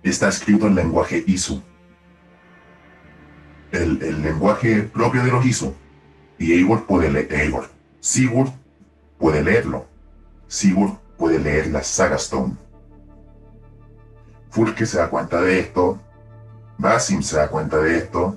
[0.03, 1.61] está escrito en lenguaje Isu
[3.71, 5.75] el, lenguaje propio de los ISO.
[6.39, 7.69] Y Eivor puede leer, Eivor,
[7.99, 8.51] Sigurd
[9.17, 9.85] puede leerlo.
[10.47, 12.55] Sigurd puede leer la saga Stone.
[14.49, 15.99] Fulke se da cuenta de esto.
[16.77, 18.35] Basim se da cuenta de esto.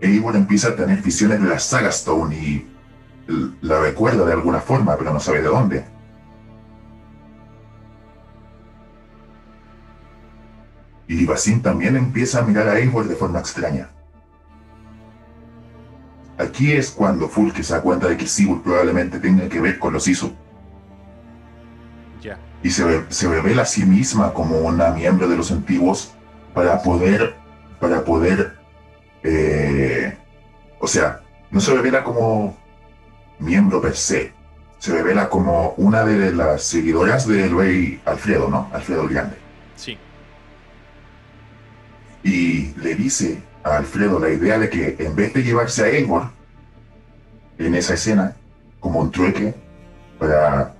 [0.00, 2.66] Eivor empieza a tener visiones de la saga Stone y
[3.62, 5.84] la recuerda de alguna forma, pero no sabe de dónde.
[11.06, 13.90] Y Basim también empieza a mirar a Eivor de forma extraña.
[16.40, 19.92] Aquí es cuando Fulke se da cuenta de que Sigurd probablemente tenga que ver con
[19.92, 20.32] los ISO.
[22.62, 26.12] Y se, se revela a sí misma como una miembro de los antiguos
[26.52, 27.34] para poder,
[27.80, 28.58] para poder,
[29.22, 30.14] eh,
[30.78, 32.54] o sea, no se revela como
[33.38, 34.34] miembro per se,
[34.78, 38.68] se revela como una de las seguidoras del rey Alfredo, ¿no?
[38.74, 39.36] Alfredo el Grande.
[39.76, 39.96] Sí.
[42.22, 46.30] Y le dice a Alfredo la idea de que en vez de llevarse a Eivor
[47.58, 48.36] en esa escena
[48.78, 49.54] como un trueque
[50.18, 50.74] para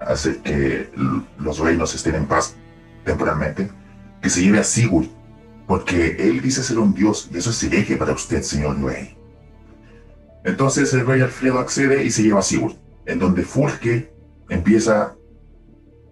[0.00, 0.90] hacer que
[1.38, 2.56] los reinos estén en paz
[3.04, 3.70] temporalmente,
[4.20, 5.06] que se lleve a Sigurd,
[5.66, 9.16] porque él dice ser un dios y eso es hereje para usted, señor rey.
[10.44, 12.74] Entonces el rey Alfredo accede y se lleva a Sigurd,
[13.04, 14.12] en donde Fulke
[14.48, 15.14] empieza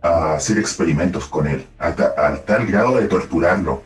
[0.03, 3.83] a hacer experimentos con él, al tal grado de torturarlo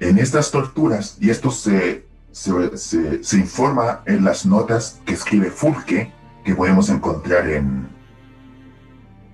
[0.00, 6.12] en estas torturas, y esto se, se, informa en las notas que escribe Fulke,
[6.44, 7.88] que podemos encontrar en,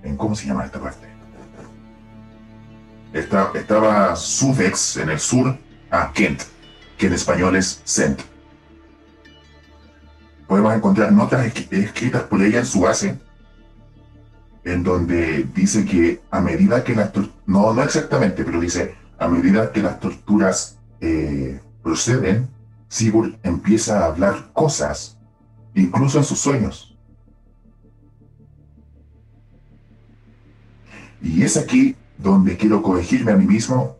[0.03, 1.13] en ¿cómo se llama esta parte?
[3.13, 5.55] estaba Sudex en el sur,
[5.91, 6.41] a Kent,
[6.97, 8.21] que en español es Sent.
[10.47, 13.19] podemos encontrar notas escritas por ella en su base,
[14.63, 17.11] en donde dice que a medida que las
[17.45, 22.49] no, no exactamente, pero dice, a medida que las torturas eh, proceden,
[22.87, 25.17] Sigurd empieza a hablar cosas,
[25.73, 26.95] incluso en sus sueños.
[31.21, 33.97] Y es aquí donde quiero corregirme a mí mismo,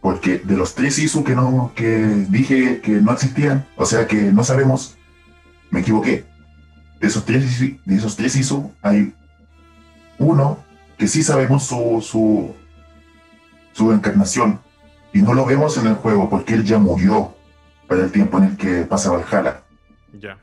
[0.00, 4.32] porque de los tres ISU que, no, que dije que no existían, o sea que
[4.32, 4.96] no sabemos,
[5.70, 6.24] me equivoqué.
[7.00, 9.14] De esos tres, de esos tres hay
[10.18, 10.58] uno
[10.98, 12.54] que sí sabemos su, su,
[13.72, 14.60] su encarnación
[15.12, 17.34] y no lo vemos en el juego porque él ya murió
[17.86, 19.62] para el tiempo en el que pasa Valhalla.
[20.18, 20.38] Ya.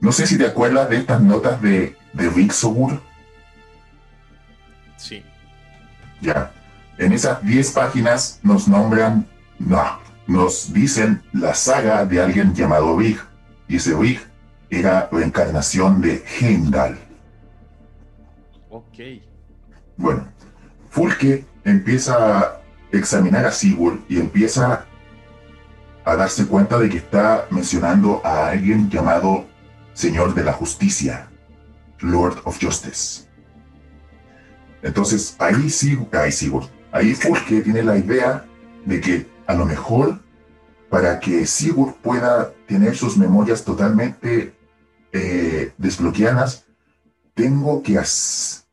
[0.00, 3.00] No sé si te acuerdas de estas notas de, de Rick Sogur.
[4.96, 5.22] Sí.
[6.20, 6.52] Ya.
[6.98, 9.26] En esas 10 páginas nos nombran,
[9.58, 13.18] no, nos dicen la saga de alguien llamado Rig.
[13.68, 14.20] Y ese Rig
[14.68, 16.98] era la encarnación de Heimdall.
[18.70, 18.98] Ok.
[19.96, 20.26] Bueno,
[20.90, 22.60] Fulke empieza a
[22.92, 24.86] examinar a Sigurd y empieza
[26.04, 29.46] a darse cuenta de que está mencionando a alguien llamado
[29.92, 31.28] Señor de la Justicia,
[32.00, 33.28] Lord of Justice.
[34.82, 38.44] Entonces ahí Sigurd, ahí Sigurd, ahí Fulke tiene la idea
[38.84, 40.20] de que a lo mejor
[40.88, 44.54] para que Sigurd pueda tener sus memorias totalmente
[45.12, 46.66] eh, desbloqueadas,
[47.34, 48.00] tengo que,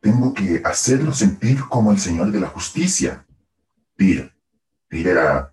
[0.00, 3.24] tengo que hacerlo sentir como el Señor de la Justicia.
[3.96, 4.32] Tyr.
[4.88, 5.52] Tyr era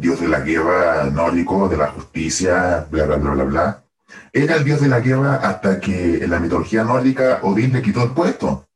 [0.00, 3.84] dios de la guerra nórdico, de la justicia, bla, bla, bla, bla, bla.
[4.32, 8.02] Era el dios de la guerra hasta que en la mitología nórdica Odín le quitó
[8.02, 8.66] el puesto.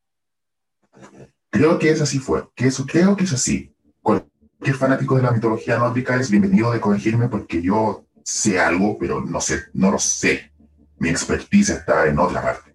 [1.51, 3.75] Creo que es así fue, que eso creo que es así.
[4.03, 9.21] Cualquier fanático de la mitología nórdica es bienvenido de corregirme porque yo sé algo, pero
[9.21, 10.53] no sé, no lo sé.
[10.99, 12.74] Mi expertise está en otra parte.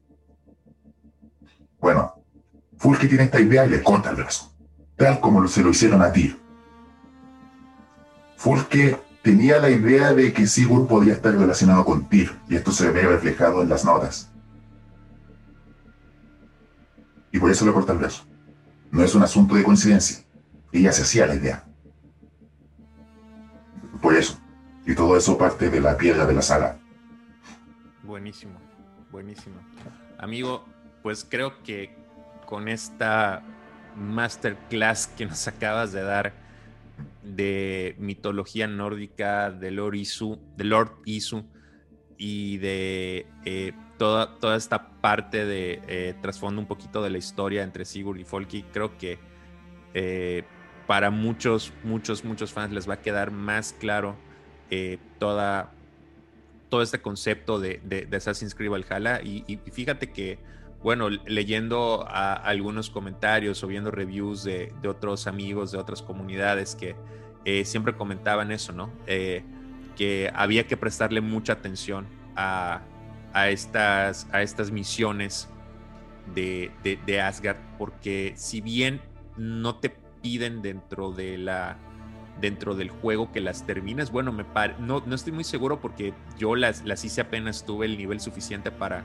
[1.80, 2.14] Bueno,
[2.78, 4.52] Fulke tiene esta idea y le corta el brazo,
[4.96, 6.36] tal como se lo hicieron a ti.
[8.38, 12.90] Fulke tenía la idea de que Sigurd podía estar relacionado con Tyr, y esto se
[12.92, 14.32] ve reflejado en las notas.
[17.32, 18.24] Y por eso le corta el brazo.
[18.92, 20.26] No es un asunto de coincidencia.
[20.72, 21.64] Ella se hacía la idea.
[24.02, 24.40] Por eso.
[24.86, 26.80] Y todo eso parte de la piedra de la saga.
[28.04, 28.60] Buenísimo,
[29.12, 29.58] buenísimo.
[30.18, 30.66] Amigo,
[31.02, 31.95] pues creo que
[32.45, 33.43] con esta
[33.95, 36.34] masterclass que nos acabas de dar,
[37.24, 41.45] de mitología nórdica, de Lord Isu, de Lord Isu
[42.18, 47.64] y de eh, toda, toda esta parte de eh, trasfondo un poquito de la historia
[47.64, 49.20] entre Sigurd y Folky, creo que
[49.93, 50.43] eh,
[50.88, 54.16] para muchos, muchos, muchos fans les va a quedar más claro
[55.18, 55.72] toda,
[56.70, 59.20] todo este concepto de, de, Assassin's Creed Valhalla.
[59.24, 60.38] y fíjate que
[60.82, 66.96] bueno, leyendo algunos comentarios o viendo reviews de, otros amigos de otras comunidades que
[67.44, 68.90] eh, siempre comentaban eso, ¿no?
[69.06, 69.44] Eh,
[69.98, 72.82] que había que prestarle mucha atención a,
[73.50, 74.26] estas,
[74.72, 75.50] misiones
[76.34, 79.02] de, Asgard, porque si bien
[79.36, 79.90] no te
[80.22, 81.78] piden dentro de la
[82.40, 84.46] dentro del juego que las termines, bueno, me
[84.80, 88.72] no, no estoy muy seguro porque yo las, las hice apenas tuve el nivel suficiente
[88.72, 89.04] para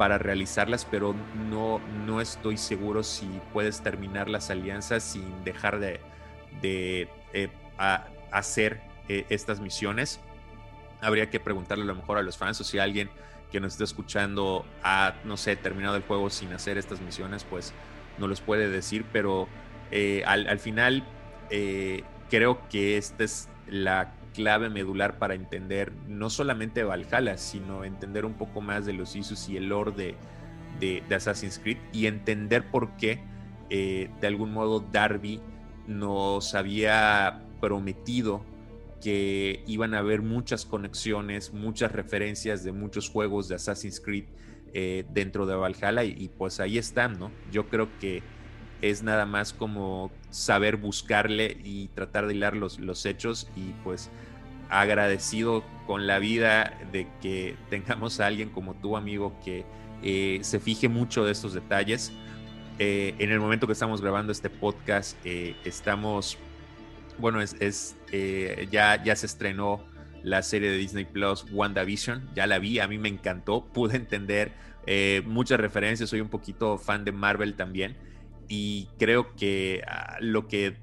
[0.00, 1.14] para realizarlas, pero
[1.50, 6.00] no, no estoy seguro si puedes terminar las alianzas sin dejar de,
[6.62, 7.50] de eh,
[8.30, 8.80] hacer
[9.10, 10.18] eh, estas misiones.
[11.02, 13.10] Habría que preguntarle a lo mejor a los fans o si alguien
[13.52, 17.74] que nos esté escuchando ha, no sé, terminado el juego sin hacer estas misiones, pues
[18.16, 19.48] no los puede decir, pero
[19.90, 21.04] eh, al, al, final
[21.50, 28.34] creo que esta es la clave medular para entender no solamente Valhalla, sino entender un
[28.34, 29.92] poco más de los Isus y el lore
[30.78, 33.20] de, de, Assassin's Creed y entender por qué
[33.68, 35.40] eh, de algún modo Darby
[35.86, 38.44] nos había prometido
[39.00, 44.24] que iban a haber muchas conexiones, muchas referencias de muchos juegos de Assassin's Creed
[44.72, 47.30] eh, dentro de Valhalla y, y, pues ahí están, ¿no?
[47.50, 48.22] Yo creo que
[48.82, 54.10] es nada más como saber buscarle y tratar de hilar los, los hechos y pues
[54.70, 59.64] agradecido con la vida de que tengamos a alguien como tu amigo que
[60.02, 62.12] eh, se fije mucho de estos detalles.
[62.78, 66.38] Eh, en el momento que estamos grabando este podcast, eh, estamos,
[67.18, 67.96] bueno, es, es
[68.70, 69.84] ya, ya se estrenó
[70.22, 74.52] la serie de Disney Plus WandaVision, ya la vi, a mí me encantó, pude entender
[75.26, 77.96] muchas referencias, soy un poquito fan de Marvel también
[78.50, 80.76] y creo que ah, lo que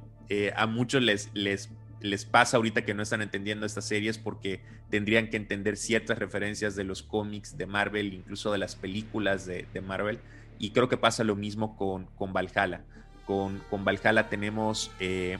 [0.55, 5.29] a muchos les, les les pasa ahorita que no están entendiendo estas series porque tendrían
[5.29, 10.19] que entender ciertas referencias de los cómics de Marvel, incluso de las películas de, Marvel.
[10.59, 12.83] Y creo que pasa lo mismo con, con Valhalla.
[13.25, 15.37] Con, con Valhalla tenemos eh,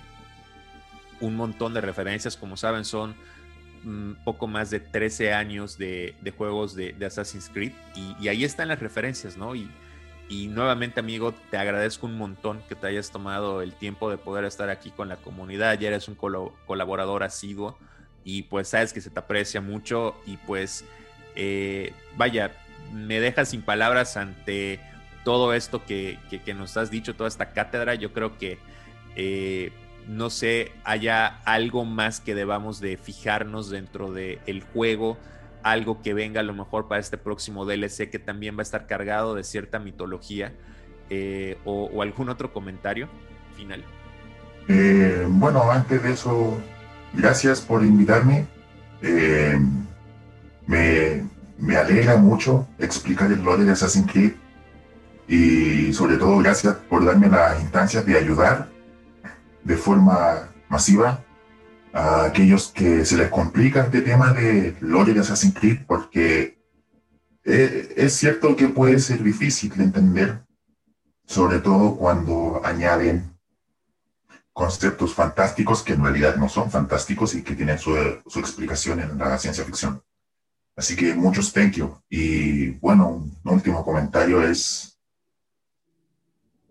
[1.22, 3.16] un montón de referencias, como saben, son
[3.84, 7.72] mm, poco más de 13 años de, juegos de, Assassin's Creed
[8.20, 9.56] y, ahí están las referencias, ¿no?
[9.56, 9.70] Y,
[10.30, 14.44] y nuevamente, amigo, te agradezco un montón que te hayas tomado el tiempo de poder
[14.44, 15.80] estar aquí con la comunidad.
[15.80, 17.78] Ya eres un colaborador asiduo
[18.26, 20.84] y pues sabes que se te aprecia mucho y pues
[21.36, 22.52] eh, vaya,
[22.94, 24.82] me dejas sin palabras ante
[25.24, 26.20] todo esto que,
[26.56, 27.96] nos has dicho, toda esta cátedra.
[27.96, 28.58] Yo creo que,
[29.16, 29.72] eh,
[30.08, 35.18] no sé, haya algo más que debamos de fijarnos dentro del el juego
[35.72, 38.88] algo que venga a lo mejor para este próximo DLC que también va a estar
[38.88, 40.54] cargado de cierta mitología
[41.10, 43.08] eh, o, algún otro comentario
[43.56, 43.84] final.
[44.68, 46.58] Eh, bueno, antes de eso,
[47.14, 48.46] gracias por invitarme.
[49.02, 49.58] Eh,
[50.66, 51.24] me,
[51.58, 54.34] me, alegra mucho explicar el lore de Assassin's Creed
[55.28, 58.68] y sobre todo gracias por darme las instancias de ayudar
[59.64, 61.20] de forma masiva
[61.98, 66.60] a aquellos que se les complica este tema de lore de Assassin's Creed porque
[67.44, 70.46] eh, es cierto que puede ser difícil de entender,
[71.26, 73.36] sobre todo cuando añaden
[74.54, 77.96] conceptos fantásticos que en realidad no son fantásticos y que tienen su,
[78.28, 80.04] su explicación en la ciencia ficción.
[80.76, 82.00] Así que muchos thank you.
[82.12, 85.00] Y bueno, un último comentario es,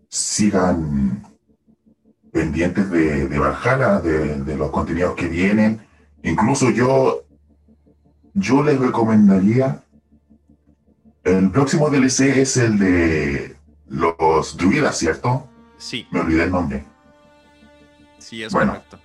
[0.07, 1.26] sigan
[2.37, 5.81] pendientes de, de Valhalla, de, los contenidos que vienen.
[6.21, 7.23] Incluso yo,
[8.35, 9.83] yo les recomendaría,
[11.23, 13.55] el próximo DLC es el de
[13.87, 15.49] los druidas, ¿cierto?
[15.79, 16.07] Sí.
[16.11, 16.83] Me olvidé el nombre.
[18.19, 18.99] Sí, es correcto.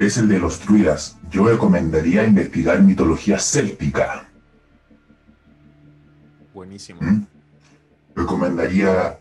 [0.00, 1.18] Es el de los druidas.
[1.30, 4.28] Yo recomendaría investigar mitología céltica.
[6.52, 7.00] Buenísimo.
[7.00, 7.26] ¿Mm?
[8.16, 9.20] Recomendaría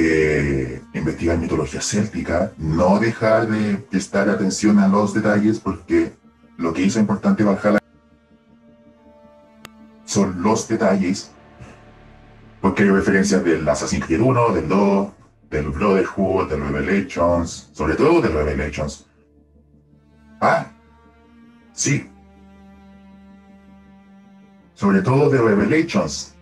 [0.00, 6.12] eh, investigar mitología céltica, no dejar de prestar atención a los detalles porque
[6.56, 7.80] lo que hizo importante Valhalla
[10.04, 11.32] son los detalles,
[12.60, 15.08] porque hay referencias del Assassin's Creed 1, del 2,
[15.50, 19.04] del Brotherhood, del Revelations, sobre todo del Revelations.
[20.40, 20.70] Ah,
[21.72, 22.08] sí.
[24.74, 26.36] Sobre todo de Revelations.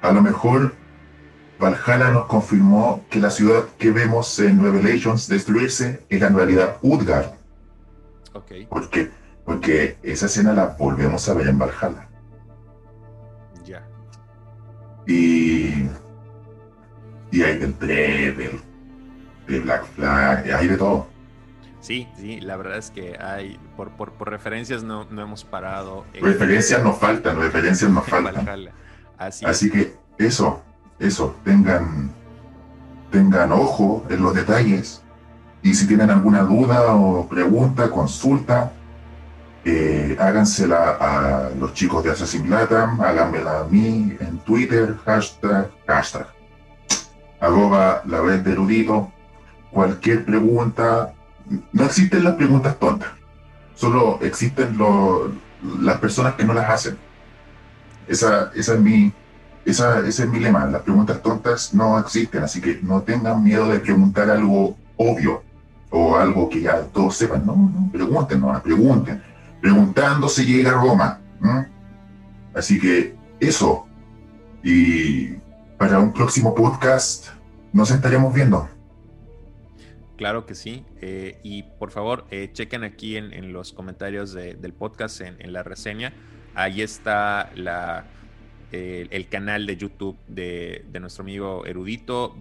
[0.00, 0.85] A lo mejor
[1.58, 7.32] Valhalla nos confirmó que la ciudad que vemos en Revelations destruirse era en realidad Utgard.
[8.34, 8.52] Ok.
[8.68, 9.10] Porque,
[9.44, 12.08] porque esa escena la volvemos a ver en Valhalla.
[13.64, 13.86] Ya.
[15.06, 15.88] Y.
[17.30, 21.08] Y hay del Dread, del, Black Flag, hay de todo.
[21.80, 26.04] Sí, sí, la verdad es que hay, por, por, referencias no, no, hemos parado.
[26.20, 28.70] referencias nos faltan, referencias nos faltan.
[29.18, 30.62] Así, Así que eso,
[30.98, 32.10] eso, tengan,
[33.10, 35.02] tengan ojo en los detalles.
[35.62, 38.72] Y si tienen alguna duda o pregunta, consulta,
[39.64, 46.28] eh, hágansela a los chicos de Assassin Latam, háganmela a mí en Twitter, hashtag, hashtag,
[47.40, 49.12] arroba la red de erudito,
[49.72, 51.12] cualquier pregunta,
[51.72, 53.08] no existen las preguntas tontas,
[53.74, 54.78] solo existen
[55.80, 56.96] las personas que no las hacen.
[58.06, 59.12] Esa, esa es mi,
[59.66, 63.80] ese es mi lema, las preguntas tontas no existen, así que no tengan miedo de
[63.80, 65.42] preguntar algo obvio
[65.90, 67.44] o algo que ya todos sepan.
[67.44, 69.22] No, no, pregunten, no, pregunten.
[69.60, 71.20] Preguntando se llega a Roma.
[72.54, 73.86] Así que eso.
[74.62, 75.34] Y
[75.78, 77.28] para un próximo podcast
[77.72, 78.68] nos estaremos viendo.
[80.16, 80.84] Claro que sí.
[81.00, 86.14] Eh, y por favor, eh, chequen aquí en, los comentarios del podcast, en, la reseña.
[86.54, 88.04] Ahí está la,
[89.10, 92.36] el canal de YouTube de, nuestro amigo Erudito.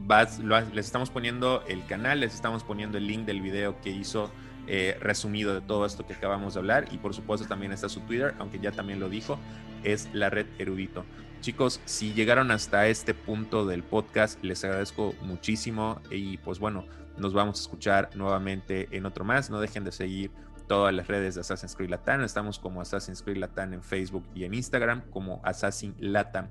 [0.74, 4.32] les estamos poniendo el canal, les estamos poniendo el link del video que hizo
[4.68, 6.86] eh, resumido de todo esto que acabamos de hablar.
[6.92, 9.40] Y por supuesto también está su Twitter, aunque ya también lo dijo,
[9.84, 11.06] es la red Erudito.
[11.42, 16.86] Chicos, si llegaron hasta este punto del podcast, les agradezco muchísimo y pues bueno,
[17.18, 19.50] nos vamos a escuchar nuevamente en otro más.
[19.50, 20.32] No dejen de seguir
[20.68, 22.22] todas las redes de Assassin's Creed Latam.
[22.22, 26.48] Estamos como Assassin's Creed Latam en Facebook y en Instagram, como Assassin Latam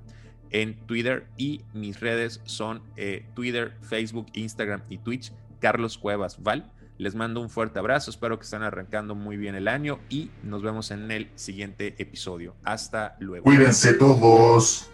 [0.51, 1.27] en Twitter.
[1.37, 5.31] Y mis redes son eh, Twitter, Facebook, Instagram y Twitch.
[5.59, 6.71] Carlos Cuevas Val.
[6.97, 8.09] Les mando un fuerte abrazo.
[8.09, 12.55] Espero que estén arrancando muy bien el año y nos vemos en el siguiente episodio.
[12.63, 13.43] Hasta luego.
[13.43, 14.89] Cuídense todos.